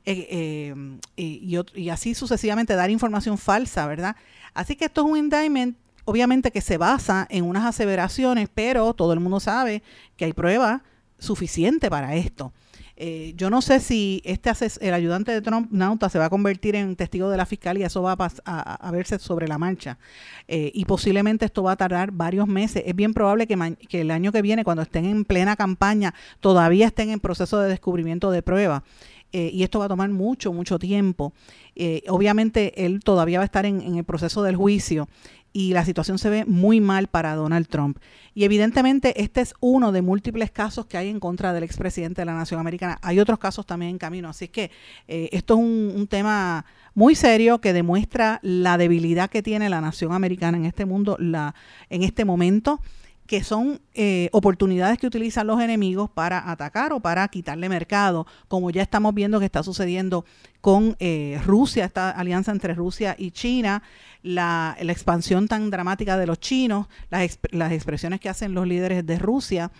[0.07, 4.17] Eh, eh, y, y, así sucesivamente dar información falsa, ¿verdad?
[4.53, 9.15] Así que esto es un indictment, obviamente que se basa en unas aseveraciones, pero todo
[9.15, 9.83] el mundo sabe
[10.19, 10.83] que hay pruebas
[11.19, 12.53] suficiente para esto.
[12.97, 16.77] Eh, yo no sé si este el ayudante de Trump, Nauta, se va a convertir
[16.77, 19.99] en testigo de la fiscalía, eso va a, a, verse sobre la marcha.
[20.47, 22.85] Eh, y posiblemente esto va a tardar varios meses.
[22.87, 27.11] Es bien probable que, el año que viene, cuando estén en plena campaña, todavía estén
[27.11, 28.83] en proceso de descubrimiento de pruebas.
[29.33, 31.33] Eh, y esto va a tomar mucho, mucho tiempo.
[32.09, 35.09] obviamente él todavía va a estar en el proceso del juicio
[35.57, 37.99] y la situación se ve muy mal para Donald Trump.
[38.35, 42.27] Y evidentemente este es uno de múltiples casos que hay en contra del expresidente de
[42.27, 42.99] la Nación Americana.
[43.03, 44.73] Hay otros casos también en camino, así que
[45.07, 50.13] eh, esto es un, tema muy serio que demuestra la debilidad que tiene la Nación
[50.13, 51.55] Americana en este mundo, la,
[51.89, 52.81] en este momento
[53.27, 58.71] que son eh, oportunidades que utilizan los enemigos para atacar o para quitarle mercado, como
[58.71, 60.25] ya estamos viendo que está sucediendo
[60.61, 63.83] con eh, Rusia, esta alianza entre Rusia y China,
[64.23, 69.71] la, expansión tan dramática de los chinos, las, expresiones que hacen los líderes de Rusia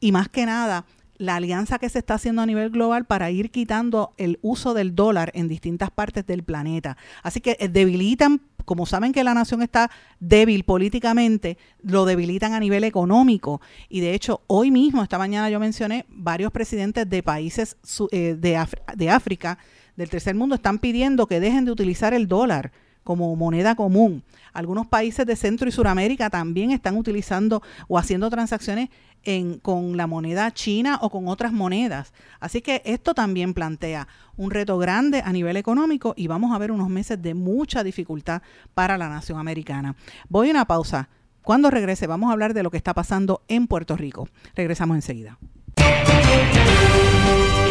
[0.00, 0.84] y más que nada
[1.18, 4.94] la alianza que se está haciendo a nivel global para ir quitando el uso del
[4.94, 6.98] dólar en distintas partes del planeta.
[7.22, 12.60] Así que eh, debilitan como saben que la nación está débil políticamente, lo debilitan a
[12.60, 13.62] nivel económico.
[13.88, 17.78] Y de hecho, hoy mismo, esta mañana yo mencioné, varios presidentes de países
[18.10, 19.58] eh, de, de África,
[19.96, 22.72] del tercer mundo, están pidiendo que dejen de utilizar el dólar
[23.06, 24.22] como moneda común.
[24.52, 28.90] Algunos países de Centro y Suramérica también están utilizando o haciendo transacciones
[29.22, 32.12] en, con la moneda china o con otras monedas.
[32.40, 36.72] Así que esto también plantea un reto grande a nivel económico y vamos a ver
[36.72, 38.42] unos meses de mucha dificultad
[38.74, 39.94] para la nación americana.
[40.28, 41.08] Voy a una pausa.
[41.42, 44.28] Cuando regrese vamos a hablar de lo que está pasando en Puerto Rico.
[44.56, 45.38] Regresamos enseguida.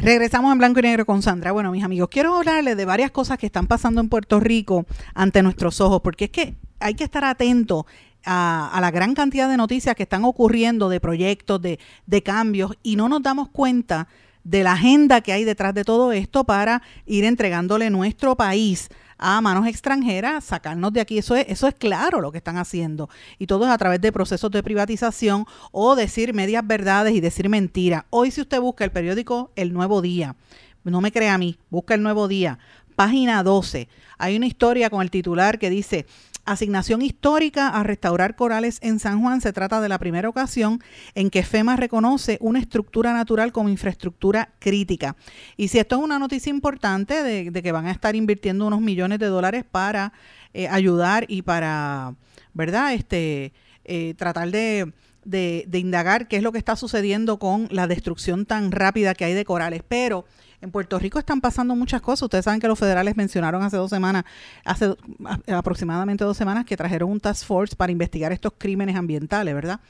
[0.00, 1.52] Regresamos en blanco y negro con Sandra.
[1.52, 5.42] Bueno, mis amigos, quiero hablarles de varias cosas que están pasando en Puerto Rico ante
[5.42, 7.84] nuestros ojos, porque es que hay que estar atento
[8.24, 12.96] a, la gran cantidad de noticias que están ocurriendo, de proyectos, de, de cambios, y
[12.96, 14.08] no nos damos cuenta
[14.42, 18.88] de la agenda que hay detrás de todo esto para ir entregándole nuestro país
[19.20, 21.18] a manos extranjeras, sacarnos de aquí.
[21.18, 23.08] Eso es, eso es claro lo que están haciendo.
[23.38, 27.48] Y todo es a través de procesos de privatización o decir medias verdades y decir
[27.48, 28.04] mentiras.
[28.10, 30.36] Hoy si usted busca el periódico El Nuevo Día,
[30.82, 32.58] no me crea a mí, busca El Nuevo Día,
[32.96, 36.06] página 12, hay una historia con el titular que dice
[36.52, 39.40] asignación histórica a restaurar corales en San Juan.
[39.40, 40.80] Se trata de la primera ocasión
[41.14, 45.16] en que FEMA reconoce una estructura natural como infraestructura crítica.
[45.56, 49.18] Y si esto es una noticia importante de, que van a estar invirtiendo unos millones
[49.18, 50.12] de dólares para
[50.52, 52.14] eh, ayudar y para,
[52.52, 52.94] ¿verdad?
[52.94, 53.52] Este,
[53.84, 54.92] eh, tratar de,
[55.24, 59.24] de, de indagar qué es lo que está sucediendo con la destrucción tan rápida que
[59.24, 59.82] hay de corales.
[59.86, 60.24] Pero
[60.60, 62.22] en Puerto Rico están pasando muchas cosas.
[62.24, 64.24] Ustedes saben que los federales mencionaron hace dos semanas,
[64.64, 64.94] hace
[65.48, 69.80] aproximadamente dos semanas, que trajeron un task force para investigar estos crímenes ambientales, ¿verdad?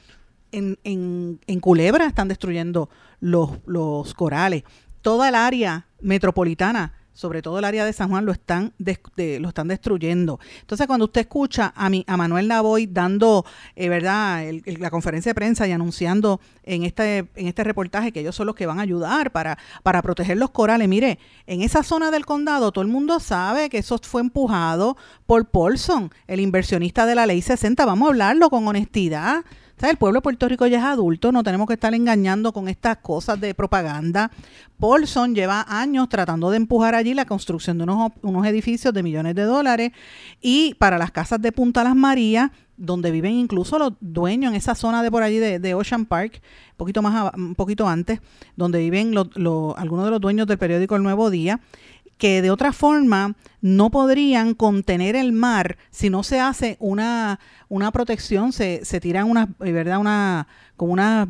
[0.51, 4.63] En, en, en Culebra están destruyendo los, los corales.
[5.01, 9.67] Toda el área metropolitana sobre todo el área de San Juan, lo están, lo están
[9.67, 10.39] destruyendo.
[10.61, 13.45] Entonces, cuando usted escucha a, mi, a Manuel Lavoy dando,
[13.75, 18.35] eh, ¿verdad?, la conferencia de prensa y anunciando en este, en este reportaje que ellos
[18.35, 20.87] son los que van a ayudar para, para proteger los corales.
[20.87, 25.49] Mire, en esa zona del condado todo el mundo sabe que eso fue empujado por
[25.49, 27.85] Paulson, el inversionista de la ley 60.
[27.85, 29.43] Vamos a hablarlo con honestidad.
[29.89, 32.97] El pueblo de Puerto Rico ya es adulto, no tenemos que estar engañando con estas
[32.97, 34.29] cosas de propaganda.
[34.79, 39.33] Paulson lleva años tratando de empujar allí la construcción de unos, unos edificios de millones
[39.33, 39.91] de dólares
[40.39, 44.75] y para las casas de Punta Las Marías, donde viven incluso los dueños en esa
[44.75, 46.41] zona de por allí de, Ocean Park,
[46.71, 48.21] un poquito más un poquito antes,
[48.55, 51.59] donde viven algunos de los dueños del periódico El Nuevo Día
[52.21, 57.91] que de otra forma no podrían contener el mar si no se hace una, una
[57.91, 59.97] protección, se, se tiran una, eh, ¿verdad?
[59.97, 61.27] Una, como una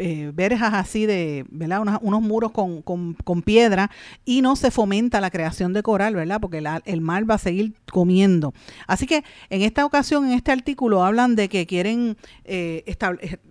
[0.00, 1.82] eh, verjas así de, ¿verdad?
[2.02, 3.92] unos muros con, con, piedra
[4.24, 6.40] y no se fomenta la creación de coral, ¿verdad?
[6.40, 8.52] Porque el mar va a seguir comiendo.
[8.88, 12.82] Así que en esta ocasión, en este artículo, hablan de que quieren eh,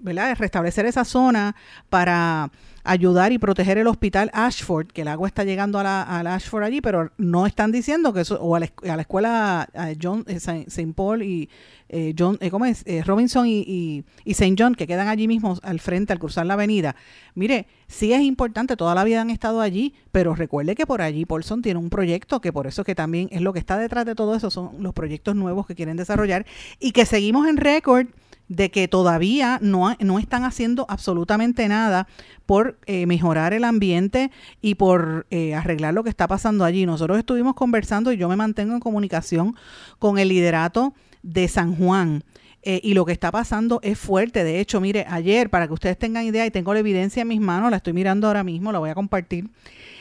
[0.01, 0.35] ¿verdad?
[0.37, 1.55] restablecer esa zona
[1.89, 2.51] para
[2.87, 6.81] ayudar y proteger el hospital Ashford, que el agua está llegando a la, Ashford allí,
[6.81, 9.69] pero no están diciendo que eso, o a la, escuela
[10.01, 10.93] John eh, St.
[10.95, 11.49] Paul y
[11.89, 12.83] eh, John, eh, ¿cómo es?
[13.05, 14.55] Robinson y, y, y St.
[14.57, 16.95] John, que quedan allí mismo al frente al cruzar la avenida.
[17.35, 21.25] Mire, sí es importante, toda la vida han estado allí, pero recuerde que por allí
[21.25, 24.15] Paulson tiene un proyecto, que por eso que también es lo que está detrás de
[24.15, 26.45] todo eso, son los proyectos nuevos que quieren desarrollar
[26.79, 28.07] y que seguimos en récord
[28.49, 32.07] de que todavía no, no están haciendo absolutamente nada
[32.45, 34.31] por eh, mejorar el ambiente
[34.61, 36.85] y por eh, arreglar lo que está pasando allí.
[36.85, 39.55] Nosotros estuvimos conversando y yo me mantengo en comunicación
[39.99, 42.23] con el liderato de San Juan.
[42.69, 44.43] Eh, y lo que está pasando es fuerte.
[44.43, 47.39] De hecho, mire, ayer, para que ustedes tengan idea, y tengo la evidencia en mis
[47.39, 49.49] manos, la estoy mirando ahora mismo, la voy a compartir.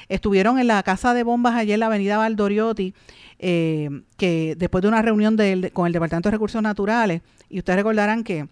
[0.09, 2.92] Estuvieron en la casa de bombas ayer en la avenida Valdoriotti,
[3.38, 5.37] que después de una reunión
[5.72, 8.48] con el Departamento de Recursos Naturales, y ustedes recordarán que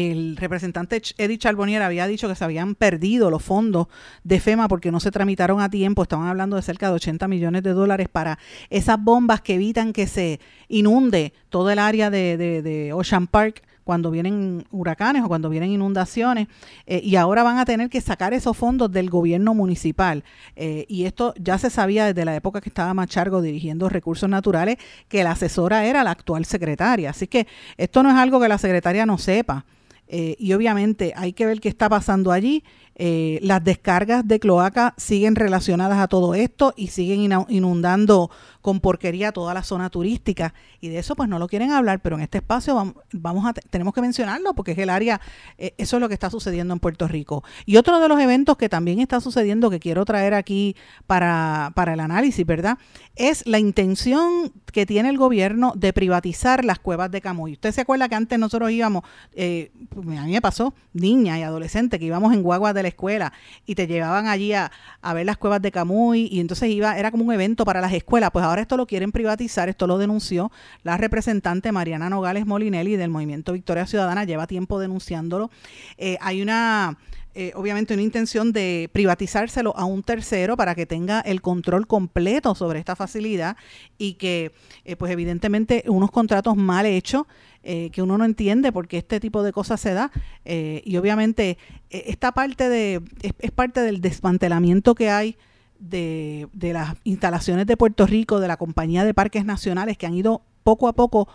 [0.00, 3.88] el representante Eddie Charbonnier había dicho que se habían perdido los fondos
[4.24, 6.02] de FEMA porque no se tramitaron a tiempo.
[6.02, 8.38] Estaban hablando de cerca de 80 millones de dólares para
[8.70, 14.66] esas bombas que evitan que se inunde todo el área de, Ocean Park cuando vienen
[14.70, 16.48] huracanes o cuando vienen inundaciones,
[16.86, 20.24] eh, y ahora van a tener que sacar esos fondos del gobierno municipal.
[20.56, 24.76] Eh, y esto ya se sabía desde la época que estaba Machargo dirigiendo recursos naturales,
[25.08, 27.08] que la asesora era la actual secretaria.
[27.08, 27.46] Así que
[27.78, 29.64] esto no es algo que la secretaria no sepa.
[30.08, 32.64] Eh, y obviamente hay que ver qué está pasando allí.
[32.98, 38.30] Las descargas de cloaca siguen relacionadas a todo esto y siguen inundando
[38.60, 42.16] con porquería toda la zona turística y de eso pues no lo quieren hablar, pero
[42.16, 45.20] en este espacio vamos, tenemos que mencionarlo porque es el área,
[45.56, 47.44] eh, eso es lo que está sucediendo en Puerto Rico.
[47.66, 51.94] Y otro de los eventos que también está sucediendo que quiero traer aquí para, para
[51.94, 52.78] el análisis, ¿verdad?
[53.16, 57.52] Es la intención que tiene el gobierno de privatizar las cuevas de Camuy.
[57.52, 61.98] Usted se acuerda que antes nosotros íbamos, eh, a mí me pasó, niña y adolescente,
[61.98, 63.32] que íbamos en guaguas de la escuela
[63.66, 64.70] y te llevaban allí a,
[65.00, 67.92] a ver las cuevas de Camuy y entonces iba, era como un evento para las
[67.92, 70.50] escuelas, pues ahora esto lo quieren privatizar, esto lo denunció
[70.82, 75.50] la representante Mariana Nogales Molinelli del Movimiento Victoria Ciudadana, lleva tiempo denunciándolo.
[75.96, 76.98] Eh, hay una...
[77.40, 82.56] Eh, obviamente una intención de privatizárselo a un tercero para que tenga el control completo
[82.56, 83.56] sobre esta facilidad
[83.96, 84.50] y que,
[84.84, 87.26] eh, pues evidentemente, unos contratos mal hechos
[87.62, 90.10] que uno no entiende por qué este tipo de cosas se da.
[90.46, 91.58] y obviamente
[91.90, 95.36] esta parte de, es, parte del desmantelamiento que hay
[95.78, 100.14] de, de, las instalaciones de Puerto Rico, de la compañía de parques nacionales que han
[100.14, 101.28] ido poco a poco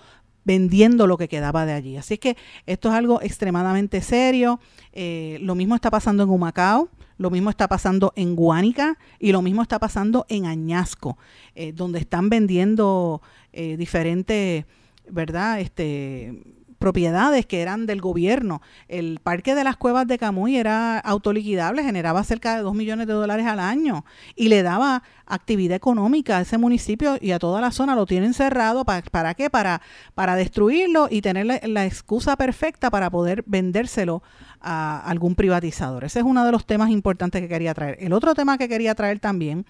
[0.45, 1.97] vendiendo lo que quedaba de allí.
[1.97, 4.60] Así que esto es algo extremadamente serio.
[4.91, 9.41] Eh, lo mismo está pasando en Humacao, lo mismo está pasando en Guánica y lo
[9.41, 11.17] mismo está pasando en Añasco,
[11.56, 14.65] eh, donde están vendiendo eh, diferentes,
[15.10, 15.60] ¿verdad?
[15.60, 16.41] Este
[16.83, 18.61] propiedades que eran del gobierno.
[18.89, 23.13] El parque de las cuevas de Camuy era autoliquidable, generaba cerca de 2 millones de
[23.13, 24.03] dólares al año
[24.35, 27.95] y le daba actividad económica a ese municipio y a toda la zona.
[27.95, 28.83] Lo tienen cerrado.
[28.83, 29.49] ¿Para, para qué?
[29.49, 29.81] Para,
[30.13, 34.21] para destruirlo y tener la, excusa perfecta para poder vendérselo
[34.63, 36.04] a algún privatizador.
[36.04, 37.97] Ese es uno de los temas importantes que quería traer.
[37.99, 39.65] El otro tema que quería traer también,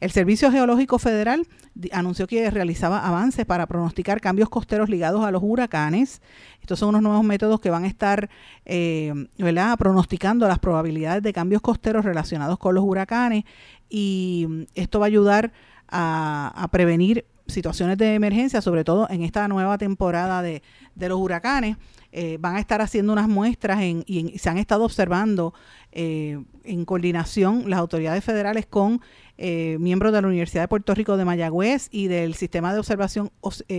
[0.00, 1.46] el Servicio Geológico Federal
[1.92, 6.20] anunció que realizaba avances para pronosticar cambios costeros ligados a los huracanes.
[6.60, 8.28] Estos son unos nuevos métodos que van a estar
[8.64, 9.12] eh,
[9.78, 13.44] pronosticando las probabilidades de cambios costeros relacionados con los huracanes
[13.88, 15.52] y esto va a ayudar
[15.88, 20.62] a, prevenir situaciones de emergencia, sobre todo en esta nueva temporada de,
[20.96, 21.76] los huracanes.
[22.16, 25.52] Eh, van a estar haciendo unas muestras y se han estado observando
[25.90, 29.00] eh, en coordinación las autoridades federales con
[29.36, 33.32] eh, miembros de la Universidad de Puerto Rico de Mayagüez y del Sistema de Observación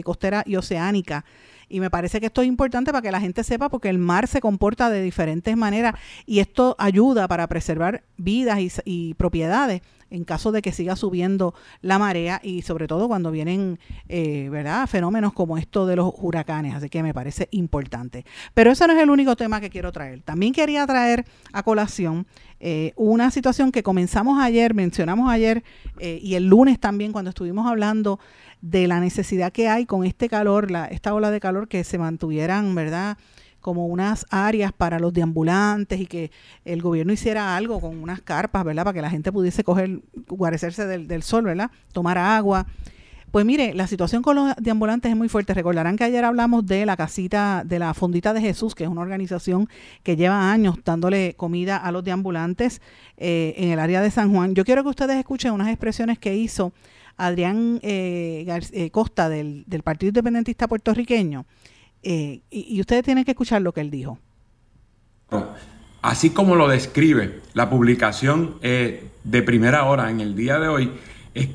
[0.03, 1.23] Costera y Oceánica.
[1.69, 4.27] Y me parece que esto es importante para que la gente sepa porque el mar
[4.27, 5.95] se comporta de diferentes maneras
[6.25, 9.81] y esto ayuda para preservar vidas y propiedades
[10.15, 14.87] en caso de que siga subiendo la marea y sobre todo cuando vienen eh, ¿verdad?
[14.87, 16.73] fenómenos como esto de los huracanes.
[16.73, 18.25] Así que me parece importante.
[18.53, 20.21] Pero ese no es el único tema que quiero traer.
[20.21, 22.25] También quería traer a colación
[22.59, 25.63] eh, una situación que comenzamos ayer, mencionamos ayer
[25.99, 28.19] eh, y el lunes también cuando estuvimos hablando
[28.61, 31.97] de la necesidad que hay con este calor, la, esta ola de calor que se
[31.97, 33.17] mantuvieran, ¿verdad?
[33.65, 36.29] Como unas áreas para los deambulantes y que
[36.65, 38.83] el gobierno hiciera algo con unas carpas, ¿verdad?
[38.83, 41.71] Para que la gente pudiese coger, guarecerse del, del sol, ¿verdad?
[41.91, 42.67] Tomar agua.
[43.31, 45.55] Pues mire, la situación con los deambulantes es muy fuerte.
[45.55, 49.01] Recordarán que ayer hablamos de la casita, de la Fondita de Jesús, que es una
[49.01, 49.67] organización
[50.03, 52.83] que lleva años dándole comida a los deambulantes
[53.17, 54.53] eh, en el área de San Juan.
[54.53, 56.71] Yo quiero que ustedes escuchen unas expresiones que hizo
[57.17, 61.47] Adrián eh, eh, Costa del, Partido Independentista puertorriqueño.
[62.05, 64.19] Y, y ustedes tienen que escuchar lo que él dijo.
[66.01, 70.91] Así como lo describe la publicación de primera hora en el día de hoy,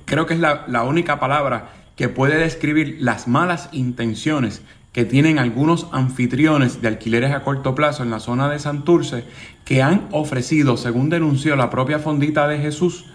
[0.05, 5.87] creo que es la, única palabra que puede describir las malas intenciones que tienen algunos
[5.93, 9.25] anfitriones de alquileres a corto plazo en la zona de Santurce
[9.65, 13.07] que han ofrecido, según denunció la propia Fondita de Jesús,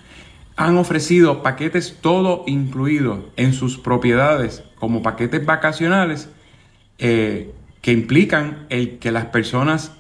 [0.56, 6.30] han ofrecido paquetes todo incluido en sus propiedades como paquetes vacacionales
[6.98, 9.92] eh, que implican el que las personas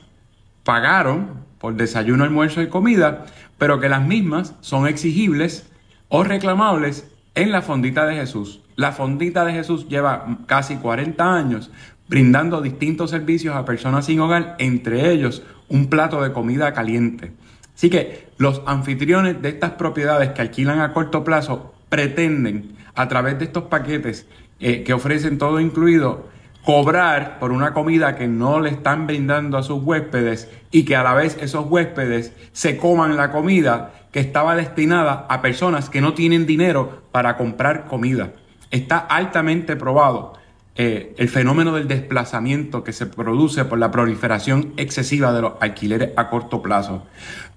[0.63, 3.25] pagaron por desayuno, almuerzo y comida,
[3.57, 5.69] pero que las mismas son exigibles
[6.09, 8.61] o reclamables en la Fondita de Jesús.
[8.75, 11.71] La Fondita de Jesús lleva casi 40 años
[12.07, 17.31] brindando distintos servicios a personas sin hogar, entre ellos un plato de comida caliente.
[17.75, 23.37] Así que los anfitriones de estas propiedades que alquilan a corto plazo pretenden, a través
[23.39, 24.27] de estos paquetes
[24.59, 26.29] eh, que ofrecen todo incluido,
[26.65, 31.03] cobrar por una comida que no le están brindando a sus huéspedes y que a
[31.03, 36.13] la vez esos huéspedes se coman la comida que estaba destinada a personas que no
[36.13, 38.33] tienen dinero para comprar comida.
[38.71, 40.33] Está altamente probado
[40.75, 46.11] eh, el fenómeno del desplazamiento que se produce por la proliferación excesiva de los alquileres
[46.17, 47.05] a corto plazo,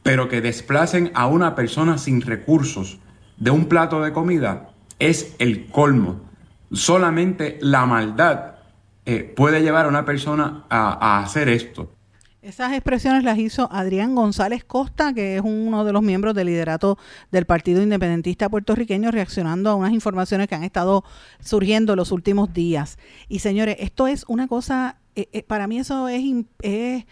[0.03, 2.99] pero que desplacen a una persona sin recursos
[3.39, 6.21] de un plato de comida es el colmo.
[6.71, 8.58] Solamente la maldad
[9.11, 11.91] eh, puede llevar a una persona a, hacer esto.
[12.43, 16.99] Esas expresiones las hizo Adrián González Costa, que es uno de los miembros del liderato
[17.31, 21.05] del Partido Independentista puertorriqueño, reaccionando a unas informaciones que han estado
[21.41, 22.99] surgiendo los últimos días.
[23.29, 26.23] Y señores, esto es una cosa, eh, eh, para mí eso es,
[26.61, 27.07] es,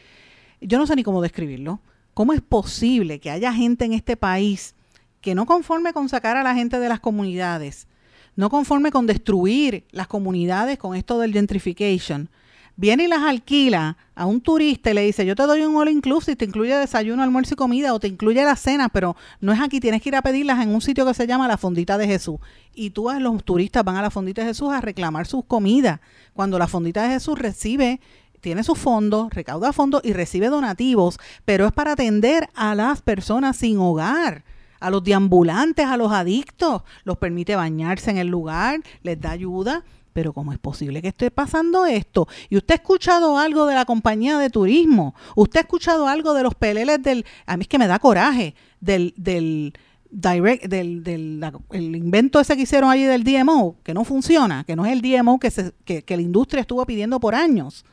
[0.60, 1.80] yo no sé ni cómo describirlo.
[2.12, 4.74] ¿Cómo es posible que haya gente en este país
[5.22, 7.88] que no conforme con sacar a la gente de las comunidades,
[8.36, 12.28] no conforme con destruir las comunidades con esto del gentrification,
[12.76, 15.88] viene y las alquila a un turista y le dice, yo te doy un all
[15.88, 19.60] inclusive, te incluye desayuno, almuerzo y comida o te incluye la cena, pero no es
[19.60, 22.06] aquí, tienes que ir a pedirlas en un sitio que se llama la Fondita de
[22.06, 22.38] Jesús.
[22.74, 26.00] Y tú, los turistas van a la Fondita de Jesús a reclamar sus comidas.
[26.34, 28.00] Cuando la Fondita de Jesús recibe
[28.42, 33.56] tiene sus fondos, recauda fondos y recibe donativos, pero es para atender a las personas
[33.56, 34.44] sin hogar
[34.80, 39.84] a los deambulantes, a los adictos, los permite bañarse en el lugar, les da ayuda.
[40.12, 42.26] Pero ¿cómo es posible que esté pasando esto?
[42.48, 45.14] ¿Y usted ha escuchado algo de la compañía de turismo?
[45.34, 47.26] ¿Usted ha escuchado algo de los peleles del...
[47.44, 49.12] A mí es que me da coraje del...
[49.16, 49.74] del
[50.08, 54.74] direct, del, del el invento ese que hicieron allí del DMO, que no funciona, que
[54.74, 55.52] no es el DMO que,
[55.84, 57.84] que, que la industria estuvo pidiendo por años.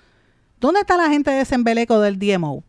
[0.61, 2.63] ¿Dónde está la gente de ese embeleco del DMO?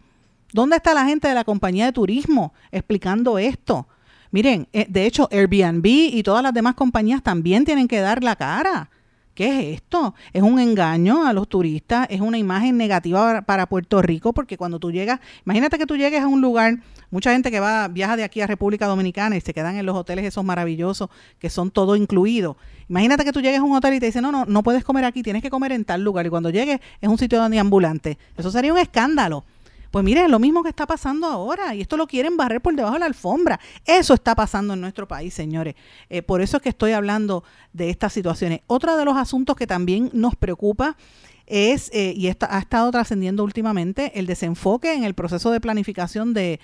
[0.53, 3.87] ¿Dónde está la gente de la compañía de turismo explicando esto?
[4.35, 8.35] Miren, eh, de hecho, Airbnb y todas las demás compañías también tienen que dar la
[8.35, 8.91] cara.
[9.33, 10.13] ¿Qué es esto?
[10.33, 14.81] Es un engaño a los turistas, es una imagen negativa para Puerto Rico, porque cuando
[14.81, 16.81] tú llegas, imagínate que tú llegues a un lugar,
[17.13, 19.95] mucha gente que va, viaja de aquí a República Dominicana y se quedan en los
[19.95, 22.57] hoteles esos maravillosos que son todo incluido.
[22.89, 25.05] Imagínate que tú llegues a un hotel y te dicen, no, no, no puedes comer
[25.05, 26.27] aquí, tienes que comer en tal lugar.
[26.27, 28.19] Y cuando llegues es un sitio donde ambulante.
[28.37, 29.45] Eso sería un escándalo.
[29.95, 32.95] Pues mire, lo mismo que está pasando ahora y esto lo quieren barrer por debajo
[32.95, 33.61] de la alfombra.
[33.87, 35.77] Eso está pasando en nuestro país, señores.
[36.11, 38.63] Eh, por eso es que estoy hablando de estas situaciones.
[38.67, 40.97] Otro de los asuntos que también nos preocupa
[41.47, 46.59] es, eh, y ha estado trascendiendo últimamente, el desenfoque en el proceso de planificación de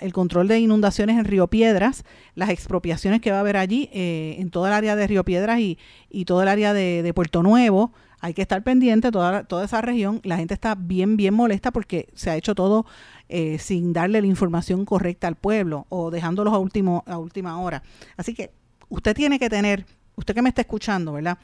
[0.00, 2.02] el control de inundaciones en Río Piedras,
[2.34, 5.60] las expropiaciones que va a haber allí eh, en toda el área de Río Piedras
[5.60, 5.78] y,
[6.10, 10.20] y todo el área de Puerto Nuevo, hay que estar pendiente, toda, toda esa región,
[10.24, 12.86] la gente está bien, bien molesta porque se ha hecho todo
[13.28, 17.82] eh, sin darle la información correcta al pueblo o dejándolos a, último, a última hora.
[18.16, 18.50] Así que
[18.88, 21.38] usted tiene que tener, usted que me está escuchando, ¿verdad?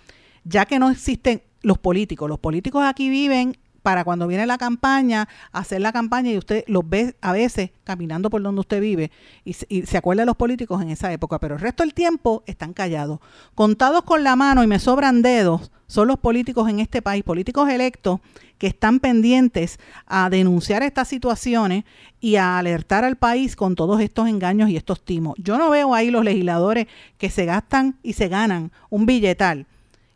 [0.44, 5.28] Ya que no existen los políticos, los políticos aquí viven para cuando viene la campaña,
[5.52, 9.10] hacer la campaña y usted los ve a veces caminando por donde usted vive
[9.44, 12.72] y, se acuerda de los políticos en esa época, pero el resto del tiempo están
[12.72, 13.20] callados.
[13.54, 17.68] Contados con la mano y me sobran dedos son los políticos en este país, políticos
[17.68, 18.20] electos,
[18.56, 21.84] que están pendientes a denunciar estas situaciones
[22.20, 25.34] y a alertar al país con todos estos engaños y estos timos.
[25.36, 26.86] Yo no veo ahí los legisladores
[27.18, 29.66] que se gastan y se ganan un billetal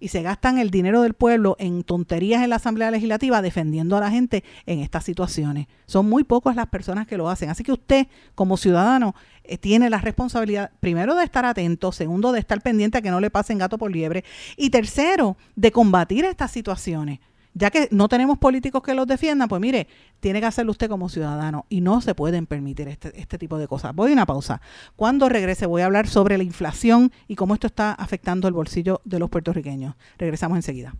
[0.01, 4.01] y se gastan el dinero del pueblo en tonterías en la Asamblea Legislativa defendiendo a
[4.01, 5.67] la gente en estas situaciones.
[5.87, 7.51] Son muy pocas las personas que lo hacen.
[7.51, 12.41] Así que usted, como ciudadano, eh, tiene la responsabilidad, primero, de estar atento, segundo, de
[12.41, 14.25] estar pendiente a que no le pasen gato por liebre,
[14.57, 17.21] y tercero, de combatir estas situaciones
[17.55, 19.87] ya que no tenemos políticos que los defiendan, pues mire,
[20.21, 23.69] tiene que hacerlo usted como ciudadano y no se pueden permitir este, este, tipo de
[23.69, 23.95] cosas.
[23.95, 24.61] Voy a una pausa.
[24.97, 29.01] Cuando regrese voy a hablar sobre la inflación y cómo esto está afectando el bolsillo
[29.05, 29.95] de los puertorriqueños.
[30.19, 30.95] Regresamos enseguida.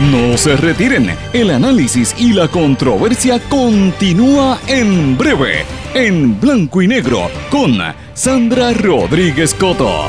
[0.00, 5.64] No se retiren, el análisis y la controversia continúa en breve,
[5.94, 7.78] en blanco y negro, con
[8.12, 10.08] Sandra Rodríguez Coto.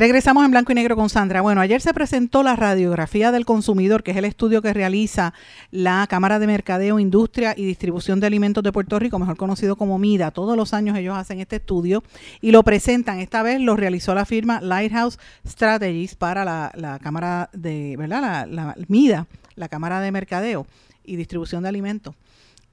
[0.00, 1.42] Regresamos en blanco y negro con Sandra.
[1.42, 5.34] Bueno, ayer se presentó la radiografía del consumidor, que es el estudio que realiza
[5.70, 9.98] la Cámara de Mercadeo, Industria y Distribución de Alimentos de Puerto Rico, mejor conocido como
[9.98, 10.30] MIDA.
[10.30, 12.02] Todos los años ellos hacen este estudio
[12.40, 13.20] y lo presentan.
[13.20, 18.48] Esta vez lo realizó la firma Lighthouse Strategies para la, Cámara de, ¿verdad?
[18.48, 20.66] La, MIDA, la Cámara de Mercadeo
[21.04, 22.14] y Distribución de Alimentos.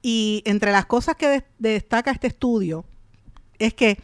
[0.00, 2.86] Y entre las cosas que destaca este estudio
[3.58, 3.98] es que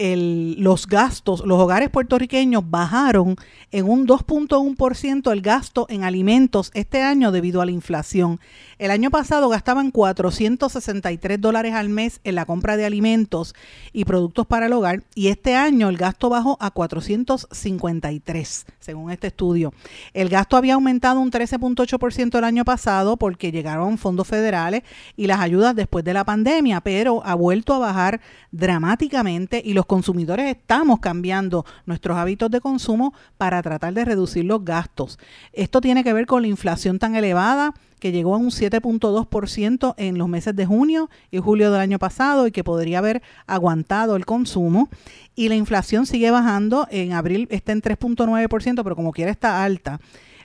[0.00, 3.36] los gastos, los hogares puertorriqueños bajaron
[3.70, 8.40] en un 2.1% el gasto en alimentos este año debido a la inflación.
[8.78, 13.54] El año pasado gastaban 463 dólares al mes en la compra de alimentos
[13.92, 19.26] y productos para el hogar y este año el gasto bajó a 453, según este
[19.26, 19.74] estudio.
[20.14, 24.82] El gasto había aumentado un 13.8% el año pasado porque llegaron fondos federales
[25.14, 29.84] y las ayudas después de la pandemia, pero ha vuelto a bajar dramáticamente y los
[29.90, 35.18] consumidores estamos cambiando nuestros hábitos de consumo para tratar de reducir los gastos.
[35.52, 40.16] Esto tiene que ver con la inflación tan elevada que llegó a un 7.2% en
[40.16, 44.26] los meses de junio y julio del año pasado y que podría haber aguantado el
[44.26, 44.88] consumo.
[45.34, 49.98] Y la inflación sigue bajando, en abril está en 3.9%, pero como quiera está alta.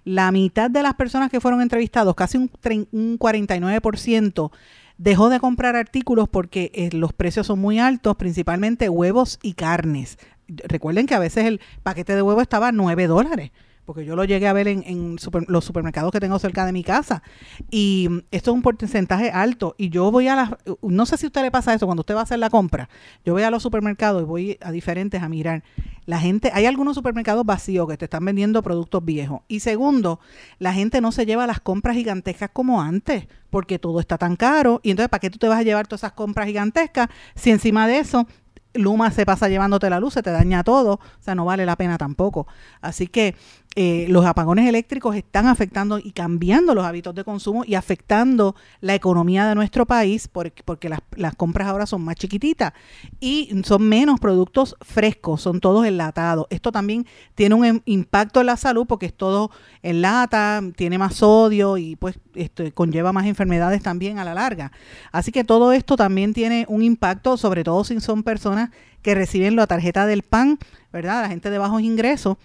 [0.05, 2.49] La mitad de las personas que fueron entrevistados, casi un,
[2.91, 4.51] un 49%,
[4.97, 10.17] dejó de comprar artículos porque eh, los precios son muy altos, principalmente huevos y carnes.
[10.47, 13.51] Recuerden que a veces el paquete de huevos estaba a 9 dólares
[13.85, 15.17] porque yo lo llegué a ver en,
[15.47, 17.21] los supermercados que tengo cerca de mi casa.
[17.69, 19.75] Y esto es un porcentaje alto.
[19.77, 20.49] Y yo voy a las,
[20.81, 22.89] no sé si a usted le pasa eso, cuando usted va a hacer la compra,
[23.23, 25.63] yo voy a los supermercados y voy a diferentes a mirar.
[26.05, 29.41] La gente, hay algunos supermercados vacíos que te están vendiendo productos viejos.
[29.47, 30.19] Y segundo,
[30.59, 34.81] la gente no se lleva las compras gigantescas como antes, porque todo está tan caro.
[34.83, 37.87] Y entonces, ¿para qué tú te vas a llevar todas esas compras gigantescas si encima
[37.87, 38.27] de eso
[38.75, 41.75] Luma se pasa llevándote la luz, se te daña todo, o sea, no vale la
[41.75, 42.47] pena tampoco.
[42.81, 43.35] Así que
[43.77, 48.95] eh, los apagones eléctricos están afectando y cambiando los hábitos de consumo y afectando la
[48.95, 52.71] economía de nuestro país porque, las, compras ahora son más chiquititas
[53.19, 56.47] y son menos productos frescos, son todos enlatados.
[56.51, 57.05] Esto también
[57.35, 59.51] tiene un em, impacto en la salud porque es todo
[59.83, 64.71] en lata, tiene más sodio y pues esto conlleva más enfermedades también a la larga.
[65.11, 68.69] Así que todo esto también tiene un impacto, sobre todo si son personas
[69.01, 70.59] que reciben la tarjeta del PAN,
[70.93, 71.23] ¿verdad?
[71.23, 72.37] La gente de bajos ingresos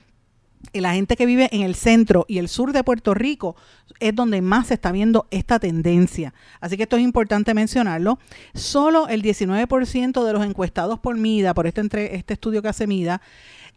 [0.72, 3.56] la gente que vive en el centro y el sur de Puerto Rico
[3.98, 6.34] es donde más se está viendo esta tendencia.
[6.60, 8.18] Así que esto es importante mencionarlo.
[8.54, 13.20] Solo el 19% de los encuestados por MIDA, por este, este estudio que hace MIDA,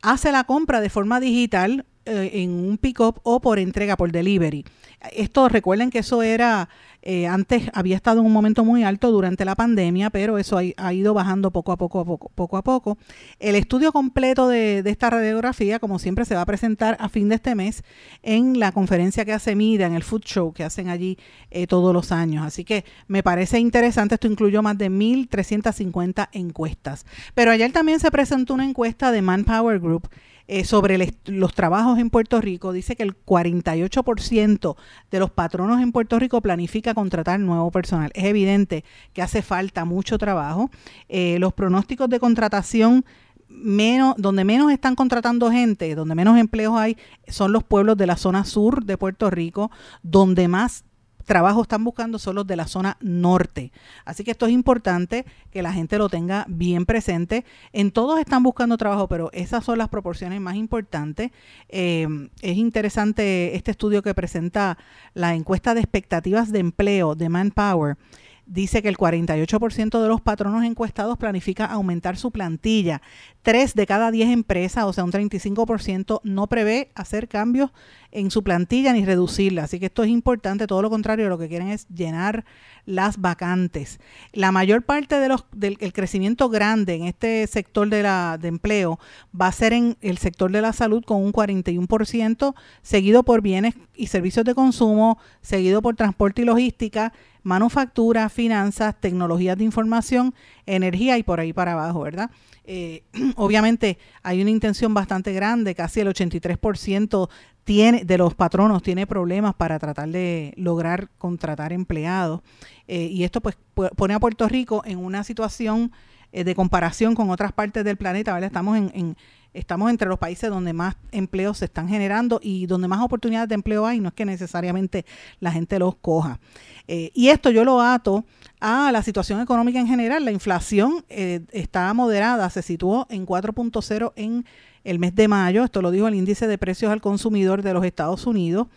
[0.01, 4.65] hace la compra de forma digital eh, en un pick-up o por entrega, por delivery.
[5.11, 6.67] Esto, recuerden que eso era,
[7.01, 10.93] eh, antes había estado en un momento muy alto durante la pandemia, pero eso ha,
[10.93, 12.97] ido bajando poco a poco, a poco, poco a poco.
[13.39, 17.35] El estudio completo de, esta radiografía, como siempre, se va a presentar a fin de
[17.35, 17.83] este mes
[18.21, 21.17] en la conferencia que hace MIDA, en el Food Show que hacen allí
[21.51, 22.45] eh, todos los años.
[22.45, 27.05] Así que me parece interesante, esto incluyó más de 1.350 encuestas.
[27.33, 30.09] Pero ayer también se presentó una encuesta de Manpower Group
[30.47, 34.75] eh, sobre los trabajos en Puerto Rico, dice que el 48%
[35.09, 38.11] de los patronos en Puerto Rico planifica contratar nuevo personal.
[38.13, 38.83] Es evidente
[39.13, 40.69] que hace falta mucho trabajo.
[41.07, 43.05] Eh, los pronósticos de contratación
[43.47, 48.17] menos, donde menos están contratando gente, donde menos empleos hay, son los pueblos de la
[48.17, 49.71] zona sur de Puerto Rico,
[50.01, 50.83] donde más
[51.25, 53.71] trabajo están buscando son los de la zona norte.
[54.05, 57.45] Así que esto es importante que la gente lo tenga bien presente.
[57.71, 61.31] En todos están buscando trabajo, pero esas son las proporciones más importantes.
[61.69, 62.07] Eh,
[62.41, 64.77] es interesante este estudio que presenta
[65.13, 67.97] la encuesta de expectativas de empleo de Manpower
[68.45, 73.01] dice que el 48% de los patronos encuestados planifica aumentar su plantilla.
[73.41, 77.71] Tres de cada diez empresas, o sea, un 35%, no prevé hacer cambios
[78.13, 79.63] en su plantilla ni reducirla.
[79.63, 80.67] Así que esto es importante.
[80.67, 82.45] Todo lo contrario, lo que quieren es llenar
[82.85, 83.99] las vacantes.
[84.31, 88.99] La mayor parte de los, del crecimiento grande en este sector de, la, de empleo
[89.39, 93.73] va a ser en el sector de la salud con un 41%, seguido por bienes
[93.95, 100.33] y servicios de consumo, seguido por transporte y logística manufactura, finanzas, tecnologías de información,
[100.65, 102.31] energía y por ahí para abajo, ¿verdad?
[102.65, 103.03] Eh,
[103.35, 107.29] obviamente hay una intención bastante grande, casi el 83%
[107.63, 112.41] tiene, de los patronos tiene problemas para tratar de lograr contratar empleados.
[112.87, 113.57] Eh, y esto pues
[113.95, 115.91] pone a Puerto Rico en una situación
[116.31, 118.47] eh, de comparación con otras partes del planeta, ¿verdad?
[118.47, 119.15] Estamos en
[119.53, 123.53] estamos entre los países donde más empleos se están generando y donde más oportunidades de
[123.53, 125.05] empleo hay, no es que necesariamente
[125.39, 126.39] la gente los coja.
[126.87, 128.25] Eh, y esto yo lo ato
[128.59, 130.25] a la situación económica en general.
[130.25, 134.43] La inflación está moderada, se situó en 4.0 en
[134.83, 137.85] el mes de mayo, esto lo dijo el índice de precios al consumidor de los
[137.85, 138.67] Estados Unidos,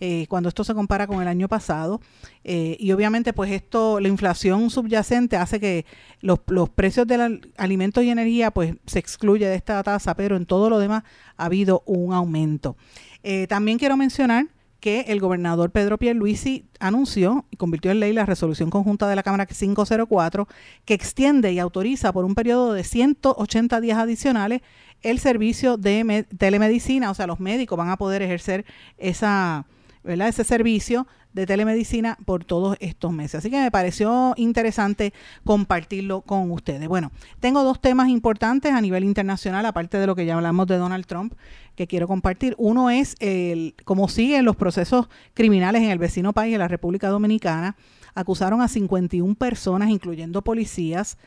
[0.00, 2.00] eh, cuando esto se compara con el año pasado.
[2.44, 5.84] Eh, y obviamente, pues esto, la inflación subyacente hace que
[6.20, 10.46] los, los precios de alimentos y energía, pues se excluye de esta tasa, pero en
[10.46, 11.02] todo lo demás
[11.36, 12.76] ha habido un aumento.
[13.22, 14.46] Eh, también quiero mencionar
[14.86, 19.24] que el gobernador Pedro Pierluisi anunció y convirtió en ley la resolución conjunta de la
[19.24, 20.46] Cámara 504
[20.84, 24.60] que extiende y autoriza por un periodo de 180 días adicionales
[25.02, 28.64] el servicio de telemedicina, o sea, los médicos van a poder ejercer
[28.96, 29.66] esa,
[30.04, 30.28] ¿verdad?
[30.28, 33.36] ese servicio de telemedicina por todos estos meses.
[33.36, 35.12] Así que me pareció interesante
[35.44, 36.88] compartirlo con ustedes.
[36.88, 40.78] Bueno, tengo dos temas importantes a nivel internacional, aparte de lo que ya hablamos de
[40.78, 41.34] Donald Trump,
[41.74, 42.54] que quiero compartir.
[42.56, 47.10] Uno es el cómo siguen los procesos criminales en el vecino país, de la República
[47.10, 47.76] Dominicana.
[48.14, 51.18] Acusaron a 51 personas, incluyendo policías,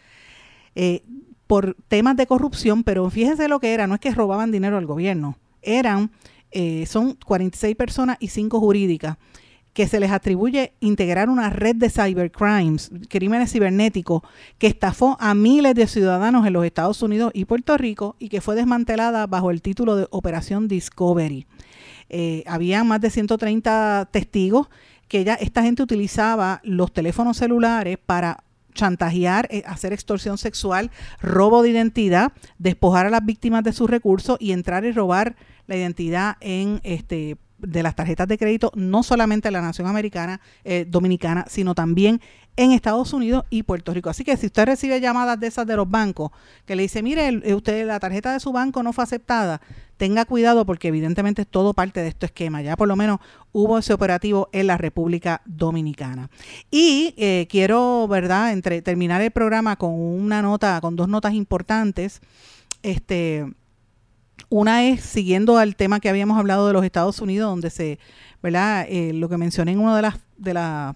[0.74, 1.04] eh,
[1.46, 4.88] por temas de corrupción, pero fíjense lo que era, no es que robaban dinero al
[4.88, 6.10] gobierno, eran,
[6.50, 9.18] eh, son 46 personas y 5 jurídicas
[9.74, 14.22] que se les atribuye integrar una red de cybercrimes, crímenes cibernéticos,
[14.58, 18.42] que estafó a miles de ciudadanos en los Estados Unidos y Puerto Rico y que
[18.42, 21.46] fue desmantelada bajo el título de Operación Discovery.
[22.10, 24.68] Eh, había más de 130 testigos
[25.08, 28.44] que ya esta gente utilizaba los teléfonos celulares para
[28.74, 30.92] chantajear, eh, hacer extorsión sexual,
[31.22, 35.36] robo de identidad, despojar a las víctimas de sus recursos y entrar y robar
[35.68, 40.42] la identidad en este de las tarjetas de crédito, no solamente en la nación americana,
[40.64, 42.22] eh, dominicana, sino también
[42.56, 44.10] en Estados Unidos y Puerto Rico.
[44.10, 46.32] Así que si usted recibe llamadas de esas de los bancos
[46.66, 49.62] que le dice, mire, eh, usted la tarjeta de su banco no fue aceptada,
[49.96, 52.62] tenga cuidado porque evidentemente es todo parte de este esquema.
[52.62, 53.20] Ya por lo menos
[53.54, 56.30] hubo ese operativo en la República Dominicana.
[56.70, 62.22] Y eh, quiero, ¿verdad?, entre terminar el programa con una nota, con dos notas importantes.
[62.84, 63.46] Este,
[64.50, 68.00] una es siguiendo al tema que habíamos hablado de los Estados Unidos, donde se,
[68.42, 68.86] ¿verdad?
[68.90, 70.96] Eh, lo que mencioné en uno de las, de la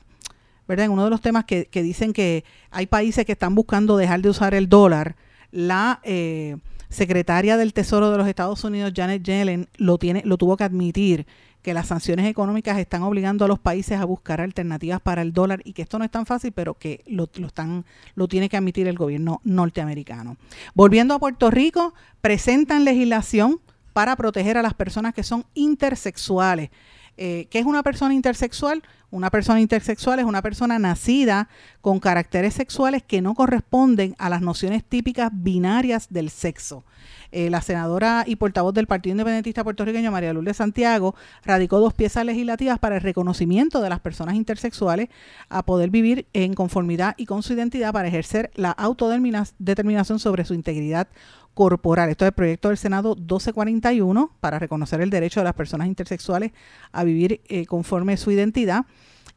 [0.68, 0.86] ¿verdad?
[0.86, 4.30] En uno de los temas que, dicen que hay países que están buscando dejar de
[4.30, 5.16] usar el dólar,
[5.52, 6.58] la eh,
[6.90, 11.28] secretaria del Tesoro de los Estados Unidos, Janet Yellen, lo, tiene, lo tuvo que admitir
[11.64, 15.62] que las sanciones económicas están obligando a los países a buscar alternativas para el dólar
[15.64, 17.86] y que esto no es tan fácil, pero que lo, lo, están,
[18.16, 20.36] lo tiene que admitir el gobierno norteamericano.
[20.76, 23.62] Volviendo a Puerto Rico, presentan legislación
[23.94, 26.70] para proteger a las personas que son intersexuales.
[27.16, 28.84] Eh, ¿Qué es una persona intersexual?
[29.14, 31.48] Una persona intersexual es una persona nacida
[31.82, 36.84] con caracteres sexuales que no corresponden a las nociones típicas binarias del sexo.
[37.32, 42.26] Eh, la senadora y portavoz del Partido Independentista Puertorriqueño, María Lourdes Santiago, radicó dos piezas
[42.26, 45.10] legislativas para el reconocimiento de las personas intersexuales
[45.48, 50.56] a poder vivir en conformidad y con su identidad para ejercer la autodeterminación sobre su
[50.56, 51.08] integridad
[51.54, 52.10] corporal.
[52.10, 56.52] Esto es el proyecto del Senado 1241 para reconocer el derecho de las personas intersexuales
[56.92, 58.86] a vivir eh, conforme su identidad.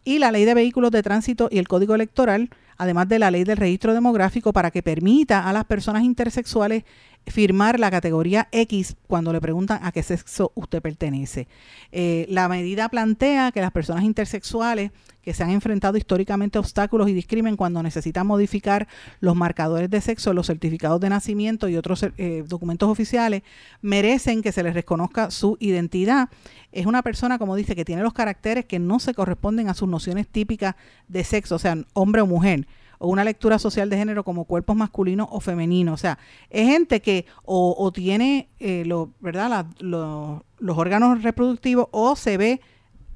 [0.05, 3.45] Y la ley de vehículos de tránsito y el código electoral, además de la ley
[3.45, 6.85] del registro demográfico, para que permita a las personas intersexuales
[7.27, 11.49] firmar la categoría X cuando le preguntan a qué sexo usted pertenece.
[11.91, 17.09] Eh, la medida plantea que las personas intersexuales que se han enfrentado históricamente a obstáculos
[17.09, 18.87] y discrimen cuando necesitan modificar
[19.19, 23.43] los marcadores de sexo, los certificados de nacimiento y otros eh, documentos oficiales,
[23.83, 26.29] merecen que se les reconozca su identidad.
[26.71, 29.89] Es una persona, como dice, que tiene los caracteres que no se corresponden a sus
[29.89, 30.77] nociones típicas
[31.09, 32.69] de sexo, o sea, hombre o mujer
[32.99, 35.95] o una lectura social de género como cuerpos masculinos o femeninos.
[35.95, 36.19] O sea,
[36.51, 39.67] es gente que o, tiene eh, lo, ¿verdad?
[39.79, 42.61] los órganos reproductivos o se ve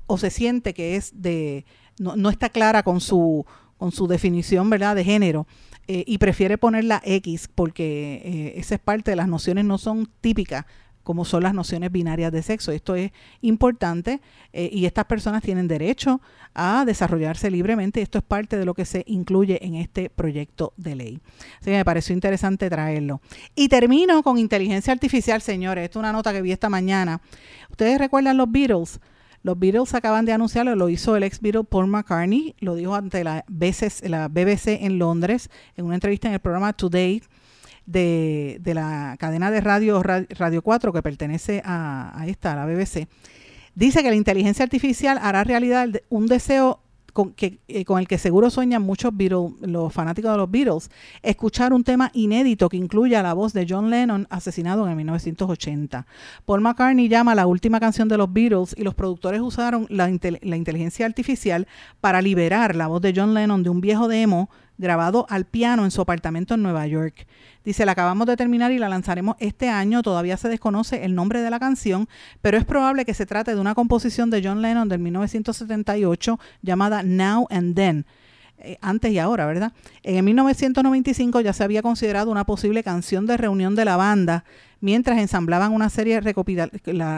[0.06, 1.64] o se siente que es de,
[1.98, 4.96] no, no está clara con su, con su definición ¿verdad?
[4.96, 5.46] de género.
[5.88, 9.76] Eh, y prefiere poner la X porque eh, esa es parte de las nociones no
[9.76, 10.64] son típicas
[11.10, 12.70] como son las nociones binarias de sexo.
[12.70, 14.20] Esto es importante
[14.52, 16.20] eh, y estas personas tienen derecho
[16.54, 18.00] a desarrollarse libremente.
[18.00, 21.20] Esto es parte de lo que se incluye en este proyecto de ley.
[21.54, 23.20] Así que me pareció interesante traerlo.
[23.56, 25.86] Y termino con inteligencia artificial, señores.
[25.86, 27.20] Esto es una nota que vi esta mañana.
[27.70, 29.00] ¿Ustedes recuerdan los Beatles?
[29.42, 33.24] Los Beatles acaban de anunciarlo, lo hizo el ex Beatle Paul McCartney, lo dijo ante
[33.24, 37.20] la BBC, la BBC en Londres, en una entrevista en el programa Today
[37.90, 43.08] de, la cadena de radio Radio 4 que pertenece a, esta, a la BBC,
[43.74, 46.80] dice que la inteligencia artificial hará realidad un deseo
[47.12, 49.12] con, que, eh, con el que seguro sueñan muchos
[49.60, 50.90] los fanáticos de los Beatles,
[51.22, 56.06] escuchar un tema inédito que incluya la voz de John Lennon asesinado en 1980.
[56.44, 60.08] Paul McCartney llama la última canción de los Beatles y los productores usaron la,
[60.42, 61.66] la inteligencia artificial
[62.00, 64.48] para liberar la voz de John Lennon de un viejo demo
[64.80, 67.26] grabado al piano en su apartamento en Nueva York.
[67.64, 70.02] Dice, la acabamos de terminar y la lanzaremos este año.
[70.02, 72.08] Todavía se desconoce el nombre de la canción,
[72.40, 77.02] pero es probable que se trate de una composición de John Lennon del 1978 llamada
[77.02, 78.06] Now and Then.
[78.62, 79.72] Eh, antes y ahora, ¿verdad?
[80.02, 84.44] En 1995 ya se había considerado una posible canción de reunión de la banda
[84.80, 86.20] mientras ensamblaban una serie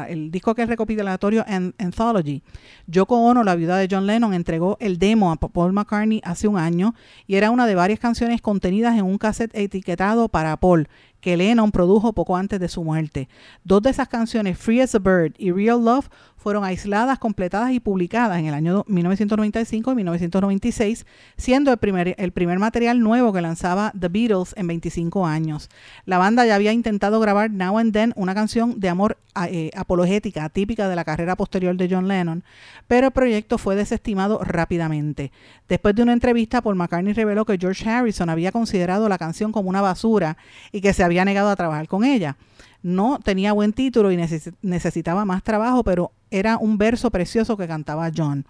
[0.09, 1.45] el disco que es recopilatorio
[1.79, 2.43] Anthology.
[2.87, 6.59] Yoko Ono, la viuda de John Lennon, entregó el demo a Paul McCartney hace un
[6.59, 6.95] año
[7.27, 10.89] y era una de varias canciones contenidas en un cassette etiquetado para Paul
[11.23, 13.29] que Lennon produjo poco antes de su muerte.
[13.63, 17.79] Dos de esas canciones, Free as a Bird y Real Love, fueron aisladas, completadas y
[17.79, 21.07] publicadas en el año 1995 y 1996,
[21.37, 25.71] siendo el primer, el primer material nuevo que lanzaba The Beatles en 25 años.
[26.05, 30.49] La banda ya había intentado grabar Now and Then, una canción de amor eh, apologética
[30.49, 32.45] típica de la carrera posterior de John Lennon,
[32.89, 35.33] pero el proyecto fue desestimado rápidamente.
[35.69, 39.69] Después de una entrevista, Paul McCartney reveló que George Harrison había considerado la canción como
[39.69, 40.37] una basura
[40.73, 42.37] y que se había negado a trabajar con ella
[42.83, 44.17] no tenía buen título y
[44.63, 48.45] necesitaba más trabajo, pero era un verso precioso que cantaba John.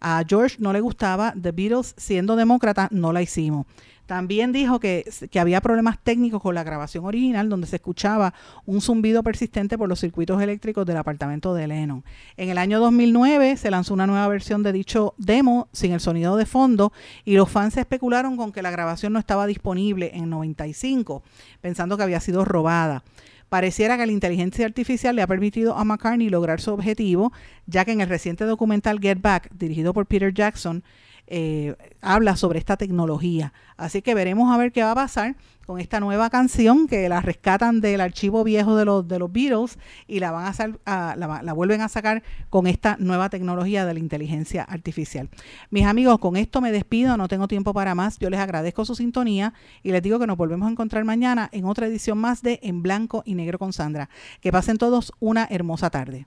[0.00, 3.66] A George no le gustaba, The Beatles siendo demócrata no la hicimos.
[4.10, 8.34] También dijo que, que, había problemas técnicos con la grabación original, donde se escuchaba
[8.66, 12.02] un zumbido persistente por los circuitos eléctricos del apartamento de Lennon.
[12.36, 16.36] En el año 2009 se lanzó una nueva versión de dicho demo sin el sonido
[16.36, 16.92] de fondo
[17.24, 21.22] y los fans especularon con que la grabación no estaba disponible en 95,
[21.60, 23.04] pensando que había sido robada.
[23.50, 27.32] Pareciera que la inteligencia artificial le ha permitido a McCartney lograr su objetivo,
[27.66, 30.84] ya que en el reciente documental Get Back, dirigido por Peter Jackson,
[31.30, 33.52] eh, habla sobre esta tecnología.
[33.76, 37.20] Así que veremos a ver qué va a pasar con esta nueva canción que la
[37.20, 39.78] rescatan del archivo viejo de los, de los Beatles
[40.08, 40.52] y la, van
[40.84, 45.28] a, la, la, vuelven a sacar con esta nueva tecnología de la inteligencia artificial.
[45.70, 48.18] Mis amigos, con esto me despido, no tengo tiempo para más.
[48.18, 49.54] Yo les agradezco su sintonía
[49.84, 52.82] y les digo que nos volvemos a encontrar mañana en otra edición más de En
[52.82, 54.10] Blanco y Negro con Sandra.
[54.40, 56.26] Que pasen todos una hermosa tarde.